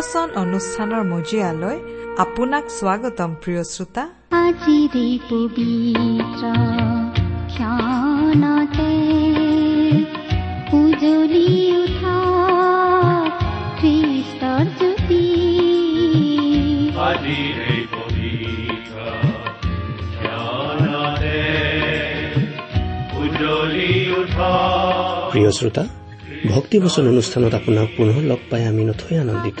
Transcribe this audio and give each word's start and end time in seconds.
ভক্তিবচন 0.00 0.30
অনুষ্ঠানৰ 0.44 1.02
মজিয়ালৈ 1.12 1.78
আপোনাক 2.24 2.64
স্বাগতম 2.78 3.30
প্ৰিয় 3.42 3.62
শ্ৰোতা। 3.72 4.04
আজিৰে 4.44 5.08
পবিত্ৰ 5.30 6.44
উজলি 10.80 11.50
উঠা 11.82 12.16
খ্ৰীষ্টৰ 13.80 14.64
জ্যোতি। 14.78 15.24
আজিৰে 17.08 17.76
পবিত্ৰ 17.94 18.94
ক্ষণতে 20.22 21.40
উজ্বলি 23.22 23.92
উঠা 24.20 24.52
প্ৰিয় 25.32 25.50
শ্ৰোতা 25.58 25.84
ভক্তিবচন 26.54 27.04
অনুষ্ঠানত 27.12 27.52
আপোনাক 27.60 27.88
পুনৰ 27.96 28.18
লগ 28.30 28.40
পাই 28.50 28.62
আমি 28.70 28.82
নথৈ 28.88 29.14
আনন্দিত। 29.24 29.60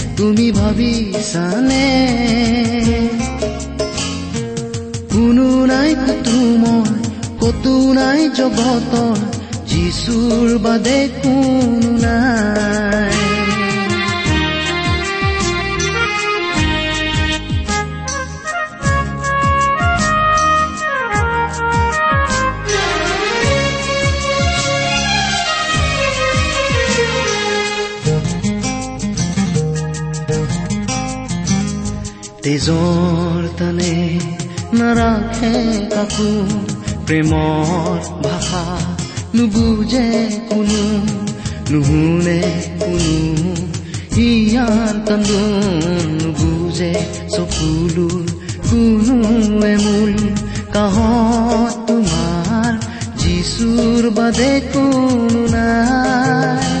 তুমি 0.21 0.47
ভাবিছানে? 0.51 1.87
কোনো 5.13 5.47
নাই 5.65 5.91
কুতো 5.95 6.37
মই 6.61 6.89
কতো 7.39 7.73
নাই 7.93 8.21
জগতৰ 8.37 9.17
যিচুৰ 9.67 10.47
বাদে 10.57 10.99
কোনো 11.23 11.91
নাই। 11.97 13.10
তেজৰ 32.51 33.43
তানে 33.59 33.91
নাৰাখে 34.77 35.51
কাকো 35.91 36.31
প্ৰেমৰ 37.05 37.99
ভাষা 38.23 38.63
নুবুজে 39.35 40.07
কোনো 40.49 40.81
নুশুনে 41.71 42.35
কোনো 42.75 43.15
ইয়াৰ 44.17 44.91
কান্দোন 45.07 46.11
নুবুজে 46.17 46.91
চকুলোৰ 47.31 48.19
কোনোৱে 48.67 49.73
মূল 49.85 50.13
কাহত 50.73 51.73
তোমাৰ 51.87 52.71
যিচুৰ 53.17 54.11
বাদে 54.13 54.53
কোনো 54.69 55.47
নাই 55.55 56.80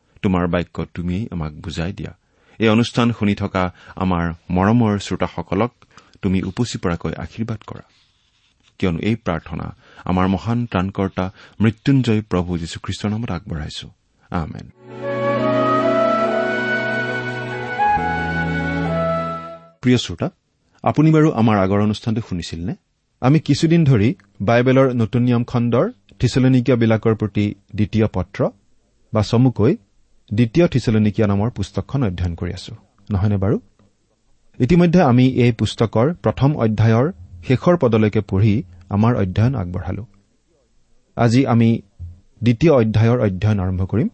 তোমাৰ 0.21 0.47
বাক্য 0.47 0.85
তুমিয়েই 0.95 1.27
আমাক 1.31 1.51
বুজাই 1.53 1.93
দিয়া। 1.93 2.13
এই 2.59 2.69
অনুষ্ঠান 2.69 3.07
শুনি 3.19 3.35
থকা 3.35 3.63
আমাৰ 3.95 4.25
মৰমৰ 4.55 4.93
শ্ৰোতাসকলক 4.99 5.71
তুমি 6.21 6.39
উপচি 6.41 6.77
পৰাকৈ 6.83 7.13
আশীৰ্বাদ 7.23 7.59
কৰা। 7.67 7.85
কিয়নো 8.79 8.99
এই 8.99 9.15
প্ৰাৰ্থনা 9.25 9.65
আমাৰ 10.05 10.27
মহান 10.27 10.59
ত্ৰাণকৰ্তা 10.65 11.25
মৃত্যুঞ্জয় 11.61 12.21
প্ৰভু 12.21 12.51
যীশুখ্ৰীষ্টৰ 12.57 13.09
নামত 13.09 13.31
আগবঢ়াইছো। 13.31 13.87
আমেন। 14.31 14.65
প্ৰিয় 19.81 19.97
শ্ৰোতা 19.97 20.27
আপুনি 20.83 21.09
বাৰু 21.11 21.27
আমাৰ 21.31 21.57
আগৰ 21.57 21.79
অনুষ্ঠানটো 21.81 22.21
শুনিছিল 22.29 22.59
নে 22.65 22.75
আমি 23.21 23.39
কিছুদিন 23.39 23.81
ধৰি 23.85 24.09
বাইবেলৰ 24.41 24.87
নতুন 24.93 25.21
নিয়ম 25.21 25.43
খণ্ডৰ 25.43 25.85
থিচলনিকীয়াবিলাকৰ 26.19 27.15
প্ৰতি 27.15 27.45
দ্বিতীয় 27.75 28.07
পত্ৰ 28.07 28.39
বা 29.13 29.21
চমুকৈ 29.21 29.73
দ্বিতীয় 30.33 30.67
থিচলনিকীয়া 30.67 31.27
নামৰ 31.27 31.49
পুস্তকখন 31.49 32.03
অধ্যয়ন 32.03 32.35
কৰি 32.35 32.53
আছো। 32.53 32.75
নহয়নে 33.11 33.37
বাৰু? 33.37 33.59
ইতিমধ্যে 34.59 35.01
আমি 35.01 35.27
এই 35.27 35.51
পুস্তকৰ 35.51 36.13
প্ৰথম 36.13 36.55
অধ্যায়ৰ 36.55 37.11
শেষৰ 37.47 37.77
পদলৈকে 37.77 38.21
পঢ়ি 38.21 38.63
আমাৰ 38.89 39.15
অধ্যয়ন 39.15 39.55
আগবঢ়ালো। 39.55 40.05
আজি 41.15 41.45
আমি 41.45 41.81
দ্বিতীয় 42.43 42.73
অধ্যায়ৰ 42.73 43.19
অধ্যয়ন 43.19 43.59
আৰম্ভ 43.59 43.85
কৰিম। 43.85 44.09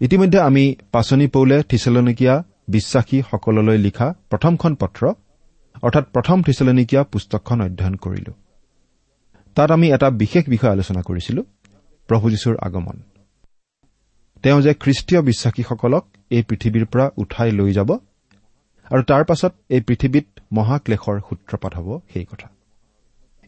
ইতিমধ্যে 0.00 0.40
আমি 0.40 0.74
পাচনি 0.92 1.26
পৌলে 1.26 1.62
থিচলনিকীয়া 1.62 2.44
বিশ্বাসীসকললৈ 2.68 3.78
লিখা 3.78 4.14
প্ৰথমখন 4.30 4.74
পত্ৰ 4.74 5.12
অৰ্থাৎ 5.82 6.04
প্ৰথম 6.12 6.42
থিচলনিকীয়া 6.42 7.04
পুস্তকখন 7.04 7.60
অধ্যয়ন 7.60 7.94
কৰিলো। 7.94 8.32
তাত 9.54 9.70
আমি 9.70 9.90
এটা 9.90 10.10
বিশেষ 10.10 10.48
বিষয় 10.48 10.70
আলোচনা 10.70 11.02
কৰিছিলো 11.02 11.44
প্ৰভু 12.08 12.30
যীশুৰ 12.30 12.56
আগমন। 12.60 13.02
তেওঁ 14.44 14.62
যে 14.62 14.74
খ্ৰীষ্টীয় 14.74 15.22
বিশ্বাসীসকলক 15.22 16.04
এই 16.30 16.42
পৃথিৱীৰ 16.42 16.86
পৰা 16.86 17.10
উঠাই 17.16 17.50
লৈ 17.50 17.72
যাব 17.72 17.98
আৰু 18.90 19.02
তাৰ 19.02 19.24
পাছত 19.24 19.52
এই 19.68 19.80
পৃথিৱীত 19.80 20.26
মহাক্লেশৰ 20.52 21.20
সূত্ৰপাত 21.20 21.74
হ'ব 21.74 22.00
সেই 22.12 22.24
কথা। 22.24 22.48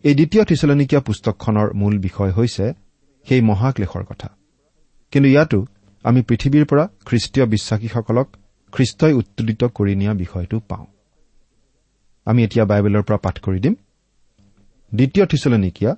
এই 0.03 0.15
দ্বিতীয় 0.15 0.45
থিচলনিকীয়া 0.45 1.01
পুস্তকখনৰ 1.01 1.75
মূল 1.75 1.99
বিষয় 1.99 2.33
হৈছে 2.33 2.73
সেই 3.29 3.41
মহাক্লেশৰ 3.41 4.05
কথা। 4.05 4.29
কিন্তু 5.11 5.29
ইয়াতো 5.29 5.67
আমি 6.05 6.23
পৃথিৱীৰ 6.23 6.65
পৰা 6.65 6.89
খ্ৰীষ্টীয় 7.07 7.47
বিশ্বাসীসকলক 7.47 8.37
খ্ৰীষ্টই 8.73 9.13
উত্তোলিত 9.13 9.65
কৰি 9.65 9.95
নিয়া 9.95 10.15
বিষয়টো 10.15 10.61
পাওঁ। 10.61 10.87
আমি 12.25 12.45
এতিয়া 12.45 12.65
বাইবেলৰ 12.65 13.03
পৰা 13.03 13.17
পাঠ 13.17 13.41
কৰি 13.41 13.59
দিম। 13.59 13.75
দ্বিতীয় 14.95 15.27
থিচলনিকীয়া 15.27 15.97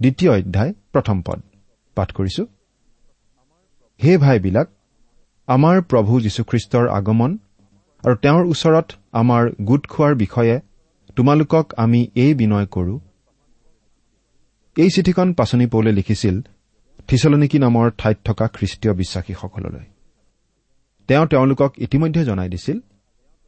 দ্বিতীয় 0.00 0.38
অধ্যায় 0.38 0.72
প্ৰথম 0.92 1.22
পদ। 1.22 1.40
পাঠ 1.94 2.12
কৰিছো। 2.12 2.46
হে 4.00 4.18
ভাইবিলাক 4.18 4.68
আমাৰ 5.48 5.80
প্ৰভু 5.82 6.20
যীশুখ্ৰীষ্টৰ 6.20 6.88
আগমন 6.88 7.38
আৰু 8.04 8.14
তেওঁৰ 8.16 8.44
ওচৰত 8.46 8.92
আমাৰ 9.12 9.42
গোট 9.62 9.86
খোৱাৰ 9.86 10.14
বিষয়ে 10.14 10.60
তোমালোকক 11.16 11.66
আমি 11.76 12.00
এই 12.14 12.34
বিনয় 12.34 12.66
কৰো। 12.66 13.00
এই 14.76 14.90
চিঠিখন 14.90 15.32
পাচনি 15.32 15.66
পৌলে 15.66 15.92
লিখিছিল 15.92 16.36
থিচলনিকি 17.08 17.58
নামৰ 17.58 17.90
ঠাইত 17.98 18.18
থকা 18.24 18.48
খ্ৰীষ্টীয় 18.48 18.94
বিশ্বাসীসকললৈ। 18.94 19.86
তেওঁ 21.08 21.26
তেওঁলোকক 21.26 21.72
ইতিমধ্যে 21.78 22.24
জনাই 22.24 22.48
দিছিল 22.48 22.78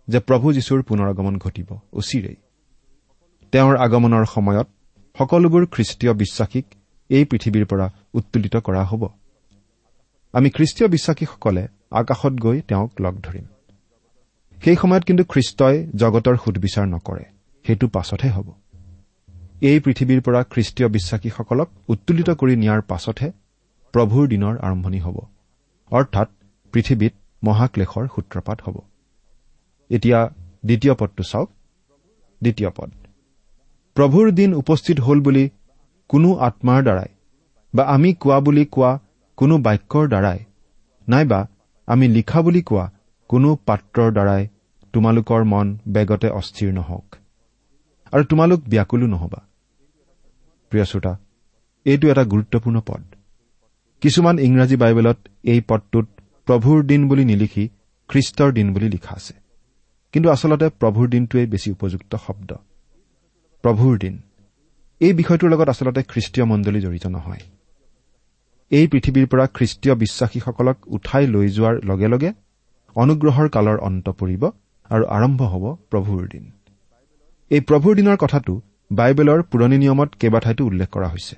যে 0.08 0.19
প্ৰভু 0.20 0.52
যীশুৰ 0.52 0.82
পুনৰ 0.82 1.06
আগমন 1.08 1.38
ঘটিব 1.38 1.69
অচিৰেই। 1.93 2.37
তেওঁৰ 3.52 3.76
আগমনৰ 3.76 4.25
সময়ত 4.25 4.69
সকলোবোৰ 5.19 5.67
খ্ৰীষ্টীয় 5.67 6.12
বিশ্বাসীক 6.12 6.67
এই 7.08 7.25
পৃথিৱীৰ 7.25 7.67
পৰা 7.67 7.87
উত্তোলিত 8.14 8.56
কৰা 8.56 8.85
হ'ব। 8.85 9.02
আমি 10.35 10.51
খ্ৰীষ্টীয় 10.51 10.91
বিশ্বাসীসকলে 10.91 11.69
আকাশত 11.91 12.33
গৈ 12.33 12.61
তেওঁক 12.61 13.01
লগ 13.01 13.15
ধৰিম। 13.21 13.45
সেই 14.65 14.77
সময়ত 14.77 15.05
কিন্তু 15.05 15.25
খ্ৰীষ্টই 15.25 15.87
জগতৰ 15.95 16.37
সুদবিচাৰ 16.37 16.87
নকৰে। 16.87 17.25
সেইটো 17.67 17.89
পাছতহে 17.89 18.31
হ'ব। 18.31 18.53
এই 19.61 19.81
পৃথিৱীৰ 19.81 20.21
পৰা 20.21 20.43
খ্ৰীষ্টীয় 20.43 20.89
বিশ্বাসীসকলক 20.89 21.69
উত্তোলিত 21.89 22.31
কৰি 22.31 22.57
নিয়াৰ 22.57 22.81
পাছতহে 22.81 23.33
প্ৰভুৰ 23.93 24.29
দিনৰ 24.29 24.59
আৰম্ভণি 24.59 25.01
হ'ব। 25.01 25.17
অৰ্থাৎ 25.91 26.29
পৃথিৱীত 26.73 27.13
মহাক্লেশৰ 27.45 28.07
সূত্ৰপাত 28.07 28.63
হ'ব। 28.63 28.77
এতিয়া 29.91 30.31
দ্বিতীয় 30.67 30.95
পদটো 30.95 31.23
চাওক। 31.23 31.51
দ্বিতীয় 32.43 32.71
পদ। 32.77 32.91
প্ৰভুৰ 33.95 34.31
দিন 34.31 34.55
উপস্থিত 34.55 35.01
হ'ল 35.01 35.21
বুলি 35.21 35.51
কোনো 36.09 36.35
আত্মাৰ 36.35 36.83
দ্বাৰাই 36.83 37.09
বা 37.75 37.83
আমি 37.85 38.15
কোৱা 38.15 38.41
বুলি 38.41 38.65
কোৱা 38.65 38.99
কোনো 39.37 39.59
বাক্যৰ 39.59 40.09
দ্বাৰাই 40.09 40.39
নাইবা 41.09 41.47
আমি 41.87 42.09
লিখা 42.09 42.43
বুলি 42.43 42.63
কোৱা 42.63 42.91
কোনো 43.29 43.57
পাত্ৰৰ 43.67 44.13
দ্বাৰাই 44.13 44.49
তোমালোকৰ 44.93 45.45
মন 45.45 45.79
বেগতে 45.89 46.29
অস্থিৰ 46.29 46.75
নহওক। 46.75 47.17
আৰু 48.13 48.25
তোমালোক 48.25 48.61
ব্যাকুলো 48.69 49.07
নহবা। 49.07 49.41
প্ৰিয় 50.71 50.85
শ্ৰোতা 50.85 51.17
এইটো 51.85 52.09
এটা 52.09 52.25
গুৰুত্বপূৰ্ণ 52.25 52.81
পদ। 52.81 53.03
কিছুমান 54.01 54.39
ইংৰাজী 54.39 54.77
বাইবেলত 54.77 55.19
এই 55.43 55.61
পদটোত 55.61 56.07
প্ৰভুৰ 56.47 56.85
দিন 56.85 57.09
বুলি 57.09 57.25
নিলিখি 57.25 57.69
খ্ৰীষ্টৰ 58.09 58.53
দিন 58.53 58.73
বুলি 58.73 58.89
লিখা 58.89 59.15
আছে। 59.15 59.35
কিন্তু 60.13 60.31
আচলতে 60.31 60.69
প্ৰভুৰ 60.69 61.09
দিনটোৱেই 61.09 61.47
বেছি 61.47 61.71
উপযুক্ত 61.71 62.17
শব্দ। 62.27 62.55
প্ৰভুৰ 63.63 63.99
দিন। 63.99 64.23
এই 65.01 65.13
বিষয়টোৰ 65.13 65.51
লগত 65.51 65.69
আচলতে 65.69 66.03
খ্ৰীষ্টীয় 66.03 66.47
মণ্ডলী 66.47 66.81
জড়িত 66.81 67.07
নহয়। 67.07 67.54
এই 68.70 68.87
পৃথিৱীৰ 68.87 69.26
পৰা 69.26 69.46
খ্ৰীষ্টীয় 69.46 69.94
বিশ্বাসীসকলক 69.94 70.76
উঠাই 70.87 71.26
লৈ 71.26 71.49
যোৱাৰ 71.49 71.75
লগে 71.84 72.08
লগে 72.08 72.31
অনুগ্ৰহৰ 72.96 73.49
কালৰ 73.49 73.78
অন্ত 73.78 74.06
পৰিব 74.11 74.43
আৰু 74.90 75.05
আৰম্ভ 75.06 75.40
হ'ব 75.43 75.64
প্ৰভুৰ 75.90 76.22
দিন। 76.28 76.44
এই 77.50 77.61
প্ৰভুৰ 77.61 77.94
দিনৰ 77.94 78.16
কথাটো 78.16 78.52
বাইবেলৰ 78.93 79.43
পুৰণি 79.43 79.76
নিয়মত 79.78 80.11
কেইবাঠাইতো 80.20 80.62
উল্লেখ 80.66 80.88
কৰা 80.88 81.08
হৈছে। 81.08 81.37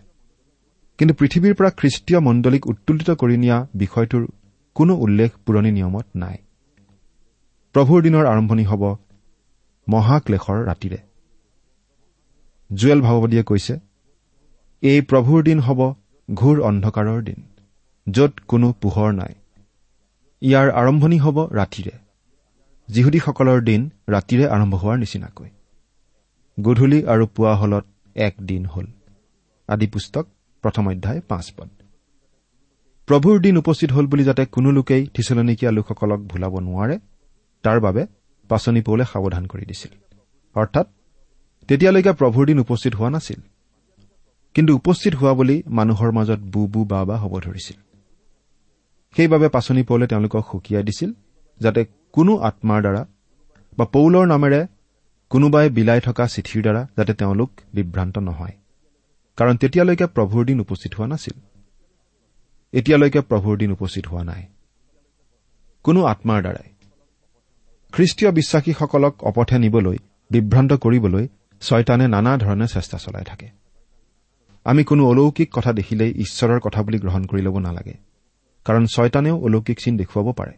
কিন্তু 0.99 1.15
পৃথিৱীৰ 1.15 1.55
পৰা 1.55 1.71
খ্ৰীষ্টীয় 1.71 2.21
মণ্ডলীক 2.21 2.63
উত্তোলিত 2.67 3.11
কৰি 3.11 3.37
নিয়া 3.37 3.67
বিষয়টোৰ 3.75 4.25
কোনো 4.77 4.93
উল্লেখ 4.95 5.31
পুৰণি 5.47 5.71
নিয়মত 5.71 6.07
নাই। 6.15 6.37
প্ৰভুৰ 7.75 8.03
দিনৰ 8.03 8.25
আৰম্ভণি 8.27 8.65
হ'ব 8.65 8.83
মহাক্লেশৰ 9.89 10.59
ৰাতিৰে। 10.69 10.99
জুৱেল 12.71 13.01
ভাৱবাদীয়ে 13.01 13.43
কৈছে 13.43 13.75
এই 14.83 15.01
প্ৰভুৰ 15.01 15.43
দিন 15.43 15.59
হ'ব 15.59 15.81
ঘোৰ 16.35 16.61
অন্ধকাৰৰ 16.61 17.23
দিন 17.23 17.43
য'ত 18.09 18.33
কোনো 18.41 18.73
পোহৰ 18.73 19.13
নাই। 19.13 19.35
ইয়াৰ 20.43 20.71
আৰম্ভণি 20.71 21.19
হ'ব 21.19 21.53
ৰাতিৰে। 21.53 21.93
যিহুদীসকলৰ 22.89 23.61
দিন 23.61 23.91
ৰাতিৰে 24.09 24.49
আৰম্ভ 24.49 24.75
হোৱাৰ 24.75 24.99
নিচিনাকৈ। 24.99 25.49
গধূলি 26.61 27.07
আৰু 27.07 27.27
পুৱা 27.27 27.55
হলত 27.57 27.85
এক 28.15 28.35
দিন 28.41 28.67
হ'ল। 28.67 28.87
আদি 29.69 29.87
পুস্তক 29.87 30.27
প্ৰথম 30.63 30.89
অধ্যায় 30.89 31.21
পাঁচ 31.29 31.53
পদ। 31.57 31.69
প্ৰভুৰ 33.07 33.41
দিন 33.41 33.57
উপস্থিত 33.57 33.93
হ'ল 33.93 34.07
বুলি 34.07 34.25
যাতে 34.25 34.47
কোনো 34.47 34.71
লোকেই 34.71 35.07
থিচলনিকীয়া 35.07 35.71
লোকসকলক 35.71 36.21
ভুলাব 36.21 36.59
নোৱাৰে 36.59 36.99
তাৰ 37.63 37.81
বাবে 37.81 38.07
পাচনি 38.49 38.81
পৌলে 38.83 39.05
সাৱধান 39.05 39.47
কৰি 39.47 39.65
দিছিল। 39.65 39.91
অৰ্থাৎ 40.55 40.87
তেতিয়ালৈকে 41.69 42.13
প্ৰভুৰ 42.13 42.47
দিন 42.47 42.59
উপস্থিত 42.59 42.95
হোৱা 42.95 43.11
নাছিল। 43.11 43.41
কিন্তু 44.57 44.77
উপস্থিত 44.77 45.15
হোৱা 45.15 45.33
বুলি 45.35 45.63
মানুহৰ 45.69 46.13
মাজত 46.13 46.39
বু 46.39 46.67
বু 46.67 46.85
বা 46.85 47.05
বা 47.05 47.17
হ'ব 47.17 47.41
ধৰিছিল। 47.41 47.77
সেইবাবে 49.17 49.49
পাচনি 49.49 49.83
পৌলে 49.83 50.07
তেওঁলোকক 50.07 50.45
সুকীয়াই 50.53 50.83
দিছিল 50.83 51.13
যাতে 51.61 51.87
কোনো 52.13 52.37
আত্মাৰ 52.37 52.81
দ্বাৰা 52.81 53.07
বা 53.79 53.85
পৌলৰ 53.85 54.27
নামেৰে 54.27 54.67
কোনোবাই 55.31 55.71
বিলাই 55.71 56.01
থকা 56.01 56.27
চিঠিৰ 56.27 56.63
দ্বাৰা 56.63 56.87
যাতে 56.97 57.15
তেওঁলোক 57.15 57.51
বিভ্ৰান্ত 57.75 58.19
নহয়। 58.19 58.53
কাৰণ 59.37 59.57
তেতিয়ালৈকে 59.57 60.07
প্ৰভুৰ 60.07 60.45
দিন 60.45 60.61
উপস্থিত 60.61 60.95
হোৱা 60.95 61.07
নাছিল। 61.07 61.41
এতিয়ালৈকে 62.73 63.21
প্ৰভুৰ 63.21 63.59
দিন 63.59 63.73
উপস্থিত 63.73 64.07
হোৱা 64.07 64.25
নাই। 64.25 64.47
কোনো 65.83 66.05
আত্মাৰ 66.05 66.41
দ্বাৰাই। 66.43 66.69
খ্ৰীষ্টীয় 67.93 68.33
বিশ্বাসীসকলক 68.33 69.25
অপথে 69.25 69.59
নিবলৈ 69.59 69.97
বিভ্ৰান্ত 70.31 70.73
কৰিবলৈ 70.73 71.29
ছয়তানে 71.61 72.09
নানা 72.09 72.37
ধৰণে 72.37 72.67
চেষ্টা 72.67 72.99
চলাই 72.99 73.25
থাকে। 73.25 73.66
আমি 74.67 74.85
কোনো 74.85 75.09
অলৌকিক 75.09 75.49
কথা 75.53 75.73
দেখিলেই 75.73 76.11
ঈশ্বৰৰ 76.11 76.61
কথা 76.61 76.83
বুলি 76.83 76.99
গ্ৰহণ 76.99 77.25
কৰি 77.25 77.43
ল'ব 77.43 77.59
নালাগে 77.59 77.95
কাৰণ 78.65 78.87
ছয়তানেও 78.87 79.39
অলৌকিক 79.39 79.79
চিন 79.81 79.97
দেখুৱাব 79.97 80.33
পাৰে। 80.33 80.53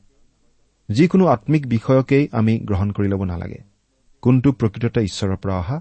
যিকোনো 0.89 1.27
আম্মিক 1.27 1.67
বিষয়কেই 1.67 2.29
আমি 2.33 2.59
গ্ৰহণ 2.59 2.91
কৰি 2.91 3.09
ল'ব 3.09 3.25
নালাগে 3.25 3.59
কোনটো 4.23 4.53
প্ৰকৃততে 4.53 5.01
ঈশ্বৰৰ 5.01 5.37
পৰা 5.37 5.55
অহা 5.59 5.81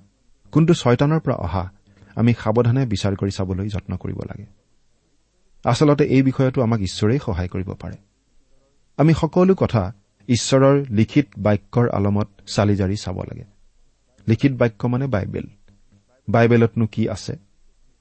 কোনটো 0.51 0.73
ছয়তানৰ 0.73 1.19
পৰা 1.19 1.35
অহা 1.35 1.71
আমি 2.15 2.33
সাৱধানে 2.33 2.85
বিচাৰ 2.85 3.15
কৰি 3.15 3.31
চাবলৈ 3.31 3.67
যত্ন 3.67 3.97
কৰিব 3.97 4.19
লাগে। 4.19 4.45
আচলতে 5.65 6.03
এই 6.03 6.21
বিষয়তো 6.21 6.61
আমাক 6.61 6.79
ঈশ্বৰেই 6.79 7.19
সহায় 7.25 7.47
কৰিব 7.47 7.73
পাৰে। 7.73 7.95
আমি 8.97 9.13
সকলো 9.13 9.55
কথা 9.55 9.93
ঈশ্বৰৰ 10.27 10.85
লিখিত 10.89 11.27
বাক্যৰ 11.37 11.89
আলমত 11.89 12.27
চালি 12.47 12.75
জাৰি 12.75 12.95
চাব 12.95 13.17
লাগে। 13.19 13.43
লিখিত 14.27 14.51
বাক্য 14.51 14.87
মানে 14.87 15.07
বাইবেল। 15.07 15.47
বাইবেলতনো 16.29 16.87
কি 16.87 17.09
আছে? 17.09 17.46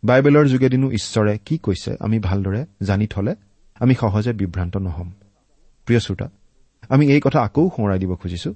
বাইবেলৰ 0.08 0.46
যোগেদিনো 0.52 0.88
ঈশ্বৰে 0.98 1.34
কি 1.46 1.56
কৈছে 1.64 1.90
আমি 2.04 2.16
ভালদৰে 2.18 2.62
জানি 2.88 3.06
থলে 3.06 3.32
আমি 3.80 3.94
সহজে 4.00 4.32
বিভ্ৰান্ত 4.40 4.74
নহম। 4.86 5.08
প্ৰিয় 5.86 6.00
শ্ৰোতা 6.04 6.26
আমি 6.92 7.04
এই 7.14 7.20
কথা 7.24 7.38
আকৌ 7.46 7.64
সোঁৱৰাই 7.74 7.98
দিব 8.02 8.12
খুজিছো। 8.22 8.50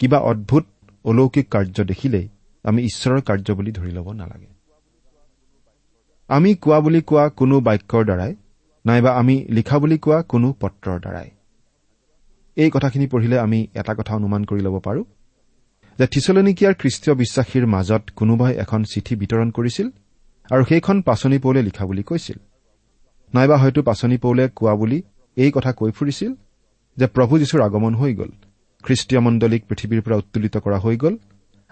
কিবা 0.00 0.18
অদ্ভুত 0.30 0.64
অলৌকিক 1.04 1.46
কাৰ্য 1.54 1.76
দেখিলেই 1.90 2.26
আমি 2.64 2.80
ঈশ্বৰৰ 2.88 3.20
কাৰ্য 3.28 3.48
বুলি 3.58 3.70
ধৰি 3.78 3.92
ল'ব 3.96 4.08
নালাগে। 4.20 4.50
আমি 6.30 6.50
কোৱা 6.62 6.78
বুলি 6.84 7.00
কোৱা 7.08 7.24
কোনো 7.38 7.56
বাক্যৰ 7.68 8.02
দ্বাৰাই 8.08 8.32
নাইবা 8.84 9.10
আমি 9.20 9.36
লিখা 9.56 9.76
বুলি 9.82 9.96
কোৱা 10.04 10.18
কোনো 10.32 10.48
পত্ৰৰ 10.60 10.98
দ্বাৰাই। 11.04 11.28
এই 12.56 12.70
কথাখিনি 12.74 13.06
পঢ়িলে 13.12 13.36
আমি 13.46 13.58
এটা 13.80 13.92
কথা 13.98 14.12
অনুমান 14.18 14.42
কৰি 14.44 14.60
ল'ব 14.66 14.76
পাৰো 14.86 15.02
যে 15.98 16.06
থিচলনিকিয়াৰ 16.12 16.74
খ্ৰীষ্টীয় 16.80 17.14
বিশ্বাসীৰ 17.22 17.64
মাজত 17.74 18.02
কোনোবাই 18.18 18.52
এখন 18.64 18.80
চিঠি 18.92 19.14
বিতৰণ 19.22 19.48
কৰিছিল 19.50 19.88
আৰু 20.50 20.62
সেইখন 20.64 20.96
পাচনি 21.02 21.38
পৌলে 21.38 21.60
লিখা 21.62 21.84
বুলি 21.86 22.02
কৈছিল। 22.02 22.38
নাইবা 23.34 23.56
হয়তো 23.56 23.80
পাচনি 23.82 24.16
পৌলে 24.24 24.44
কোৱা 24.58 24.74
বুলি 24.74 24.98
এই 25.36 25.50
কথা 25.56 25.70
কৈ 25.72 25.90
ফুৰিছিল 25.90 26.32
যে 26.96 27.06
প্ৰভু 27.06 27.34
যীশুৰ 27.38 27.60
আগমন 27.62 27.94
হৈ 27.94 28.12
গ'ল 28.14 28.32
খ্ৰীষ্টীয় 28.84 29.20
মণ্ডলীক 29.20 29.62
পৃথিৱীৰ 29.68 30.00
পৰা 30.04 30.16
উত্তোলিত 30.16 30.54
কৰা 30.64 30.78
হৈ 30.78 30.96
গ'ল 30.96 31.14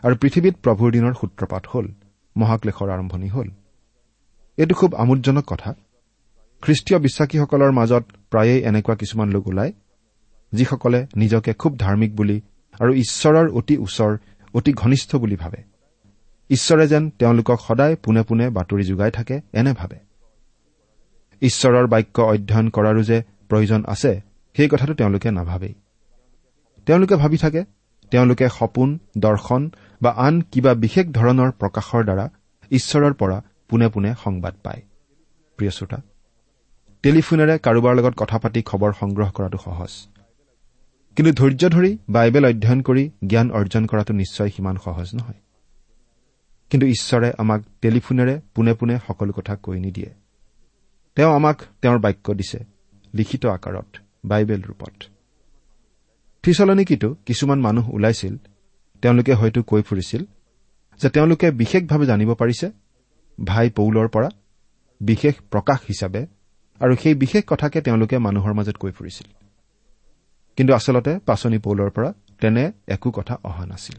আৰু 0.05 0.15
পৃথিৱীত 0.23 0.55
প্ৰভুৰ 0.65 0.89
দিনৰ 0.93 1.15
সূত্ৰপাত 1.21 1.65
হ'ল 1.73 1.87
মহাক্লেশৰ 2.37 2.89
আৰম্ভণি 2.91 3.29
হ'ল। 3.29 3.49
এইটো 4.59 4.75
খুব 4.75 4.91
আমোদজনক 4.95 5.45
কথা। 5.47 5.71
খ্ৰীষ্টীয় 6.63 6.99
বিশ্বাসীসকলৰ 6.99 7.73
মাজত 7.73 8.05
প্ৰায়েই 8.31 8.61
এনেকুৱা 8.69 8.95
কিছুমান 8.97 9.29
লোক 9.31 9.45
ওলায় 9.49 9.73
যিসকলে 10.53 11.01
নিজকে 11.17 11.53
খুব 11.53 11.73
ধাৰ্মিক 11.79 12.13
বুলি 12.17 12.37
আৰু 12.81 12.93
ঈশ্বৰৰ 13.05 13.47
অতি 13.59 13.75
ওচৰ 13.77 14.13
অতি 14.55 14.73
ঘনিষ্ঠ 14.73 15.11
বুলি 15.17 15.37
ভাবে। 15.37 15.76
ঈশ্বৰে 16.51 16.89
যেন 16.89 17.11
তেওঁলোকক 17.11 17.59
সদায় 17.69 17.97
পোনে 17.97 18.23
পোনে 18.23 18.51
বাতৰি 18.51 18.85
যোগাই 18.85 19.11
থাকে 19.11 19.41
এনে 19.53 19.73
ভাবে। 19.73 19.99
ঈশ্বৰৰ 21.43 21.87
বাক্য 21.87 22.17
অধ্যয়ন 22.23 22.69
কৰাৰো 22.69 23.03
যে 23.03 23.19
প্ৰয়োজন 23.49 23.81
আছে 23.87 24.21
সেই 24.57 24.69
কথাটো 24.69 24.95
তেওঁলোকে 24.95 25.31
নাভাবেই। 25.31 25.75
তেওঁলোকে 26.87 27.15
ভাবি 27.15 27.37
থাকে 27.37 27.65
তেওঁলোকে 28.11 28.49
সপোন 28.49 28.99
দৰ্শন 29.19 29.71
বা 30.03 30.11
আন 30.11 30.35
কিবা 30.41 30.75
বিশেষ 30.75 31.07
ধৰণৰ 31.07 31.51
প্ৰকাশৰ 31.51 32.03
দ্বাৰা 32.05 32.27
ঈশ্বৰৰ 32.71 33.13
পৰা 33.13 33.39
পোনে 33.69 33.89
পোনে 33.89 34.15
সংবাদ 34.25 34.55
পায়। 34.65 34.83
প্ৰিয় 35.59 35.71
শ্ৰোতা 35.71 35.99
টেলিফোনেৰে 37.05 37.59
কাৰোবাৰ 37.59 37.95
লগত 37.95 38.15
কথা 38.17 38.39
পাতি 38.39 38.61
খবৰ 38.63 38.93
সংগ্ৰহ 39.01 39.29
কৰাটো 39.31 39.59
সহজ। 39.59 39.93
কিন্তু 41.17 41.33
ধৈৰ্য 41.33 41.63
ধৰি 41.69 41.99
বাইবেল 42.09 42.45
অধ্যয়ন 42.47 42.81
কৰি 42.83 43.11
জ্ঞান 43.27 43.51
অৰ্জন 43.51 43.87
কৰাটো 43.87 44.13
নিশ্চয় 44.15 44.51
সিমান 44.51 44.77
সহজ 44.85 45.09
নহয়। 45.15 45.41
কিন্তু 46.71 46.87
ঈশ্বৰে 46.87 47.33
আমাক 47.39 47.61
টেলিফোনেৰে 47.83 48.41
পোনে 48.55 48.75
পোনে 48.75 48.99
সকলো 49.07 49.33
কথা 49.33 49.57
কৈ 49.57 49.81
নিদিয়ে। 49.81 50.11
তেওঁ 51.17 51.35
আমাক 51.35 51.63
তেওঁৰ 51.83 51.99
বাক্য 51.99 52.35
দিছে 52.35 52.59
লিখিত 53.15 53.47
আকাৰত 53.47 53.97
বাইবেল 54.25 54.63
ৰূপত। 54.63 54.95
থিচলনিকিতো 56.43 57.17
কিছুমান 57.27 57.61
মানুহ 57.61 57.91
ওলাইছিল 57.91 58.37
তেওঁলোকে 59.03 59.33
হয়তো 59.33 59.63
কৈ 59.63 59.83
ফুৰিছিল 59.83 60.25
যে 61.01 61.09
তেওঁলোকে 61.11 61.51
বিশেষভাৱে 61.51 62.07
জানিব 62.07 62.35
পাৰিছে 62.35 62.71
ভাই 63.45 63.71
পৌলৰ 63.71 64.09
পৰা 64.09 64.31
বিশেষ 65.01 65.35
প্ৰকাশ 65.51 65.81
হিচাপে 65.81 66.27
আৰু 66.81 66.97
সেই 66.97 67.15
বিশেষ 67.15 67.45
কথাকে 67.47 67.81
তেওঁলোকে 67.81 68.19
মানুহৰ 68.19 68.53
মাজত 68.53 68.77
কৈ 68.77 68.91
ফুৰিছিল। 68.91 69.29
কিন্তু 70.57 70.75
আচলতে 70.75 71.19
পাচনি 71.19 71.59
পৌলৰ 71.59 71.91
পৰা 71.91 72.13
তেনে 72.41 72.73
একো 72.89 73.11
কথা 73.11 73.35
অহা 73.45 73.67
নাছিল। 73.67 73.97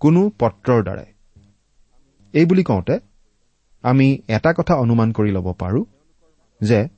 কোনো 0.00 0.30
পত্ৰৰ 0.38 0.82
দ্বাৰাই। 0.82 1.06
এই 2.32 2.46
বুলি 2.46 2.64
কওঁতে 2.64 2.98
আমি 3.82 4.22
এটা 4.28 4.52
কথা 4.52 4.74
অনুমান 4.74 5.12
কৰি 5.12 5.30
ল'ব 5.30 5.52
পাৰো 5.52 5.84
যে 6.60 6.88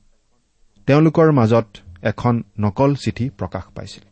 তেওঁলোকৰ 0.87 1.31
মাজত 1.31 1.65
এখন 2.01 2.43
নকল 2.59 2.95
চিঠি 2.95 3.29
প্ৰকাশ 3.29 3.63
পাইছিল। 3.75 4.03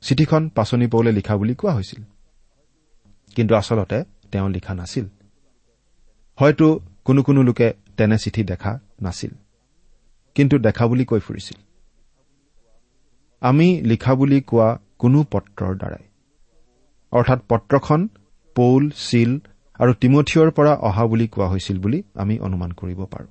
চিঠিখন 0.00 0.48
পাচনি 0.48 0.86
পৌলে 0.86 1.12
লিখা 1.12 1.36
বুলি 1.36 1.54
কোৱা 1.54 1.74
হৈছিল। 1.74 2.02
কিন্তু 3.34 3.54
আচলতে 3.54 4.04
তেওঁ 4.32 4.48
লিখা 4.48 4.74
নাছিল। 4.74 5.06
হয়তো 6.38 6.80
কোনো 7.04 7.22
কোনো 7.22 7.42
লোকে 7.42 7.72
তেনে 7.96 8.18
চিঠি 8.18 8.44
দেখা 8.44 8.78
নাছিল 9.02 9.30
কিন্তু 10.34 10.58
দেখা 10.58 10.86
বুলি 10.86 11.04
কৈ 11.04 11.20
ফুৰিছিল। 11.20 11.58
আমি 13.40 13.80
লিখা 13.80 14.14
বুলি 14.14 14.40
কোৱা 14.40 14.78
কোনো 14.98 15.24
পত্ৰৰ 15.30 15.76
দ্বাৰাই। 15.76 16.11
অৰ্থাৎ 17.12 17.40
পত্ৰখন 17.48 18.08
পৌল 18.56 18.90
চিল 18.90 19.40
আৰু 19.80 19.92
তিমঠিয়ৰ 19.92 20.50
পৰা 20.50 20.72
অহা 20.74 21.06
বুলি 21.06 21.26
কোৱা 21.28 21.46
হৈছিল 21.48 21.78
বুলি 21.78 22.02
আমি 22.14 22.38
অনুমান 22.38 22.70
কৰিব 22.72 23.00
পাৰো। 23.04 23.28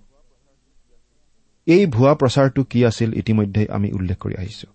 এই 1.67 1.85
ভুৱা 1.85 2.13
প্ৰচাৰটো 2.13 2.63
কি 2.63 2.85
আছিল 2.85 3.13
ইতিমধ্যে 3.13 3.67
আমি 3.69 3.91
উল্লেখ 3.91 4.17
কৰি 4.17 4.35
আহিছো। 4.35 4.67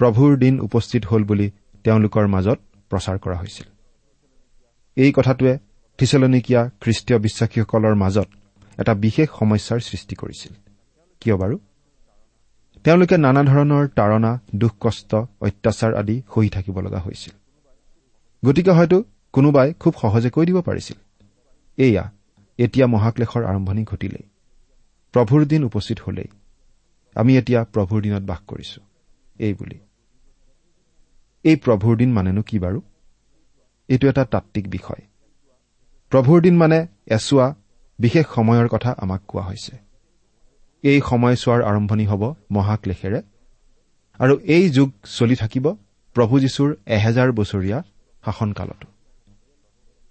প্ৰভুৰ 0.00 0.36
দিন 0.38 0.60
উপস্থিত 0.60 1.02
হ'ল 1.04 1.24
বুলি 1.24 1.50
তেওঁলোকৰ 1.84 2.26
মাজত 2.26 2.58
প্ৰচাৰ 2.90 3.18
কৰা 3.18 3.36
হৈছিল। 3.36 3.66
এই 4.96 5.12
কথাটোৱে 5.12 5.58
থিচলনিকীয়া 5.98 6.70
খ্ৰীষ্টীয় 6.80 7.18
বিশ্বাসীসকলৰ 7.18 7.94
মাজত 7.94 8.28
এটা 8.78 8.94
বিশেষ 8.94 9.28
সমস্যাৰ 9.38 9.80
সৃষ্টি 9.80 10.14
কৰিছিল। 10.14 10.52
কিয় 11.20 11.36
বাৰু? 11.36 11.58
তেওঁলোকে 12.84 13.16
নানা 13.16 13.42
ধৰণৰ 13.42 13.88
তাৰণা 13.88 14.38
দুখ 14.54 14.72
কষ্ট 14.80 15.14
অত্যাচাৰ 15.40 15.94
আদি 15.94 16.22
সহি 16.34 16.48
থাকিব 16.48 16.80
লগা 16.80 16.98
হৈছিল। 16.98 17.45
গতিকে 18.44 18.70
হয়তো 18.70 19.04
কোনোবাই 19.32 19.74
খুব 19.80 19.94
সহজে 20.02 20.30
কৈ 20.30 20.46
দিব 20.46 20.60
পাৰিছিল। 20.60 20.96
এয়া 21.76 22.10
এতিয়া 22.58 22.86
মহাক্লেশৰ 22.86 23.44
আৰম্ভণি 23.44 23.84
ঘটিলেই। 23.84 24.28
প্ৰভুৰ 25.12 25.44
দিন 25.44 25.64
উপস্থিত 25.64 26.00
হলেই। 26.00 26.28
আমি 27.14 27.38
এতিয়া 27.38 27.64
প্ৰভুৰ 27.64 28.02
দিনত 28.02 28.22
বাস 28.22 28.38
কৰিছো। 28.46 28.80
এই 29.38 29.54
বুলি। 29.54 29.78
এই 31.44 31.56
প্ৰভুৰ 31.56 31.96
দিন 31.96 32.12
মানেনো 32.12 32.42
কি 32.42 32.58
বাৰু? 32.58 32.82
এইটো 33.88 34.08
এটা 34.08 34.24
তাত্বিক 34.24 34.70
বিষয়। 34.70 35.02
প্ৰভুৰ 36.10 36.40
দিন 36.40 36.56
মানে 36.56 36.86
এচোৱা 37.06 37.54
বিশেষ 37.98 38.26
সময়ৰ 38.34 38.68
কথা 38.68 38.94
আমাক 38.98 39.20
কোৱা 39.28 39.42
হৈছে। 39.42 39.76
এই 40.82 41.00
সময়ছোৱাৰ 41.00 41.62
আৰম্ভণি 41.62 42.06
হ'ব 42.06 42.34
মহাক্লেশেৰে। 42.50 43.22
আৰু 44.18 44.38
এই 44.44 44.70
যুগ 44.70 44.90
চলি 45.04 45.34
থাকিব 45.34 45.76
প্ৰভু 46.14 46.40
যীশুৰ 46.40 46.76
এহেজাৰ 46.86 47.32
বছৰীয়া 47.32 47.82
শাসনকালতো। 48.26 48.86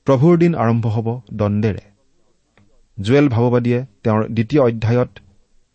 প্ৰভুৰ 0.08 0.38
দিন 0.38 0.56
আৰম্ভ 0.56 0.86
হ'ব 0.88 1.08
দণ্ডেৰে 1.34 1.84
জুৱেল 2.98 3.30
ভাৱবাদীয়ে 3.30 3.80
তেওঁৰ 4.04 4.28
দ্বিতীয় 4.28 4.62
অধ্যায়ত 4.62 5.10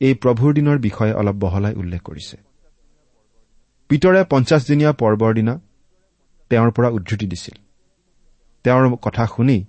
এই 0.00 0.14
প্ৰভুৰ 0.14 0.54
দিনৰ 0.54 0.78
বিষয়ে 0.78 1.12
অলপ 1.12 1.35
বহলাই 1.35 1.75
উল্লেখ 1.75 2.02
কৰিছে। 2.02 2.37
পিতৰে 3.88 4.25
পঞ্চাছদিনীয়া 4.30 4.92
পৰ্বৰ 4.92 5.35
দিনা 5.35 5.61
তেওঁৰ 6.50 6.70
পৰা 6.70 6.88
উদ্ধৃতি 6.88 7.26
দিছিল। 7.26 7.56
তেওঁৰ 8.64 8.97
কথা 8.97 9.26
শুনি 9.26 9.64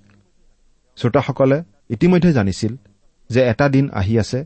শ্ৰোতাসকলে 0.98 1.64
ইতিমধ্যে 1.90 2.34
জানিছিল 2.34 2.76
যে 3.30 3.42
এটা 3.42 3.70
দিন 3.70 3.90
আহি 3.90 4.20
আছে 4.20 4.46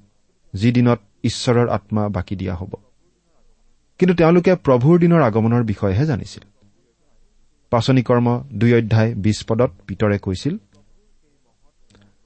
যি 0.53 0.71
দিনত 0.71 0.99
ঈশ্বৰৰ 1.23 1.69
আত্মা 1.69 2.09
বাকী 2.09 2.35
দিয়া 2.35 2.55
হ'ব। 2.55 2.73
কিন্তু 3.99 4.13
তেওঁলোকে 4.15 4.53
প্ৰভুৰ 4.55 4.99
দিনৰ 4.99 5.21
আগমনৰ 5.21 5.63
বিষয়েহে 5.63 6.05
জানিছিল। 6.05 6.43
পাচনি 7.69 8.01
কৰ্ম 8.03 8.27
দুই 8.53 8.73
অধ্যায় 8.73 9.15
বিছ 9.15 9.43
পদত 9.47 9.71
পিতৰে 9.87 10.17
কৈছিল 10.17 10.57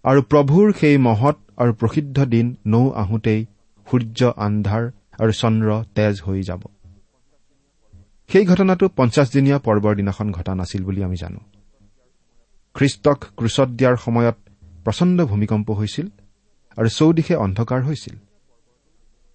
আৰু 0.06 0.22
প্ৰভুৰ 0.22 0.74
সেই 0.74 0.98
মহৎ 0.98 1.38
আৰু 1.58 1.74
প্ৰসিদ্ধ 1.74 2.26
দিন 2.26 2.56
নৌ 2.68 2.92
আহোঁতেই 2.92 3.46
সূৰ্য 3.88 4.20
আন্ধাৰ 4.38 4.84
আৰু 5.20 5.32
চন্দ্ৰ 5.32 5.84
তেজ 5.96 6.22
হৈ 6.22 6.42
যাব। 6.44 6.62
সেই 8.30 8.46
ঘটনাটো 8.46 8.90
পঞ্চাছদিনীয়া 8.96 9.60
পৰ্বৰ 9.60 9.96
দিনাখন 9.96 10.32
ঘটা 10.32 10.56
নাছিল 10.56 10.84
বুলি 10.84 11.04
আমি 11.04 11.16
জানো। 11.16 11.40
খ্ৰীষ্টক 12.76 13.20
ক্ৰুচত 13.38 13.70
দিয়াৰ 13.70 13.96
সময়ত 13.96 14.38
প্ৰচণ্ড 14.84 15.26
ভূমিকম্প 15.26 15.72
হৈছিল 15.72 16.08
আৰু 16.78 16.90
চৌদিশে 16.90 17.36
অন্ধকাৰ 17.36 17.82
হৈছিল। 17.84 18.16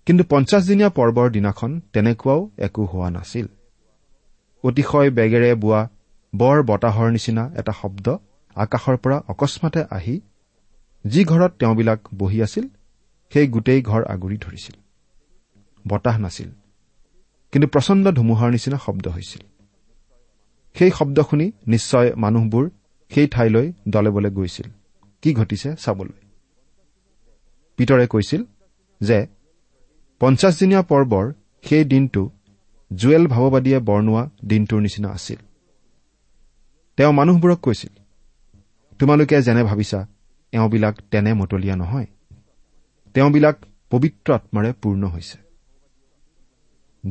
কিন্তু 0.07 0.25
পঞ্চাছদিনীয়া 0.25 0.91
পৰ্বৰ 0.91 1.31
দিনাখন 1.31 1.81
তেনেকুৱাও 1.93 2.51
একো 2.59 2.83
হোৱা 2.85 3.11
নাছিল। 3.11 3.47
অতিশয় 4.65 5.11
বেগেৰে 5.11 5.55
বোৱা 5.55 5.89
বৰ 6.35 6.63
বতাহৰ 6.63 7.11
নিচিনা 7.11 7.51
এটা 7.57 7.73
শব্দ 7.73 8.17
আকাশৰ 8.55 8.97
পৰা 8.97 9.23
অকস্মাতে 9.29 9.81
আহি 9.91 10.21
যি 11.07 11.25
ঘৰত 11.25 11.53
তেওঁবিলাক 11.59 12.01
বহি 12.15 12.43
আছিল 12.43 12.69
সেই 13.33 13.47
গোটেই 13.47 13.83
ঘৰ 13.83 14.03
আগুৰি 14.05 14.37
ধৰিছিল। 14.37 14.77
বতাহ 15.89 16.19
নাছিল 16.19 16.51
কিন্তু 17.53 17.69
প্ৰচণ্ড 17.69 18.11
ধুমুহাৰ 18.11 18.51
নিচিনা 18.51 18.79
শব্দ 18.87 19.09
হৈছিল। 19.09 19.43
সেই 20.75 20.91
শব্দ 20.91 21.21
শুনি 21.21 21.53
নিশ্চয় 21.67 22.15
মানুহবোৰ 22.15 22.71
সেই 23.09 23.27
ঠাইলৈ 23.27 23.73
দলে 23.89 24.11
বলে 24.11 24.31
গৈছিল। 24.31 24.69
কি 25.23 25.35
ঘটিছে 25.35 25.77
চাবলৈ। 25.77 26.19
পিতৰে 27.77 28.07
কৈছিল 28.07 28.45
যে 29.01 29.27
পঞ্চাছদিনীয়া 30.21 30.83
পৰ্বৰ 30.83 31.33
সেই 31.63 31.85
দিনটো 31.85 32.31
জুৱেল 32.91 33.27
ভাৱবাদীয়ে 33.27 33.79
বৰ্ণোৱা 33.79 34.31
দিনটোৰ 34.45 34.81
নিচিনা 34.81 35.09
আছিল। 35.09 35.37
তেওঁ 36.97 37.13
মানুহবোৰক 37.13 37.59
কৈছিল 37.59 37.95
তোমালোকে 38.99 39.43
যেনে 39.43 39.63
ভাবিছা 39.63 40.07
এওঁবিলাক 40.53 40.95
তেনে 41.11 41.33
মতলীয়া 41.35 41.77
নহয়। 41.77 42.07
তেওঁবিলাক 43.15 43.57
পবিত্ৰ 43.91 44.33
আত্মাৰে 44.33 44.73
পূৰ্ণ 44.73 45.07
হৈছে। 45.07 45.39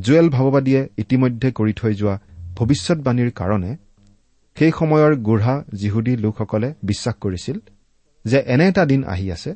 জুৱেল 0.00 0.28
ভাৱবাদীয়ে 0.30 0.88
ইতিমধ্যে 0.98 1.52
কৰি 1.52 1.72
থৈ 1.72 1.94
যোৱা 1.94 2.18
ভৱিষ্যৎবাণীৰ 2.56 3.30
কাৰণে 3.30 3.76
সেই 4.56 4.72
সময়ৰ 4.78 5.16
গুঢ়া 5.16 5.64
যিহুদী 5.74 6.16
লোকসকলে 6.16 6.74
বিশ্বাস 6.82 7.14
কৰিছিল 7.14 7.58
যে 8.24 8.38
এনে 8.46 8.68
এটা 8.68 8.86
দিন 8.86 9.04
আহি 9.04 9.32
আছে 9.32 9.54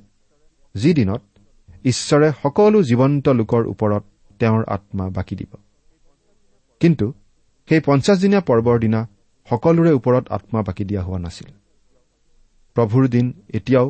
যি 0.75 0.95
দিনত 0.95 1.23
ঈশ্বৰে 1.85 2.33
সকলো 2.43 2.83
জীৱন্ত 2.83 3.29
লোকৰ 3.29 3.67
ওপৰত 3.67 4.05
তেওঁৰ 4.39 4.65
আত্মা 4.65 5.09
বাকী 5.09 5.37
দিব। 5.37 5.57
কিন্তু 6.81 7.13
সেই 7.69 7.81
পঞ্চাছদিনীয়া 7.81 8.41
পৰ্বৰ 8.41 8.79
দিনা 8.79 9.09
সকলোৰে 9.50 9.93
ওপৰত 9.93 10.25
আত্মা 10.31 10.61
বাকী 10.62 10.85
দিয়া 10.85 11.02
হোৱা 11.02 11.19
নাছিল। 11.19 11.49
প্ৰভুৰ 12.76 13.05
দিন 13.09 13.26
এতিয়াও 13.55 13.87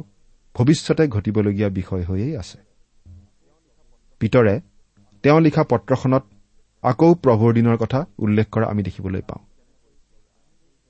ভৱিষ্যতে 0.54 1.04
ঘটিবলগীয়া 1.08 1.68
বিষয় 1.68 2.04
হৈয়েই 2.04 2.36
আছে। 2.36 2.58
পিতৰে 4.20 4.60
তেওঁ 5.22 5.40
লিখা 5.40 5.62
পত্ৰখনত 5.62 6.24
আকৌ 6.82 7.10
প্ৰভুৰ 7.14 7.50
দিনৰ 7.54 7.76
কথা 7.76 8.00
উল্লেখ 8.18 8.46
কৰা 8.50 8.66
আমি 8.66 8.82
দেখিবলৈ 8.82 9.20
পাওঁ। 9.20 9.42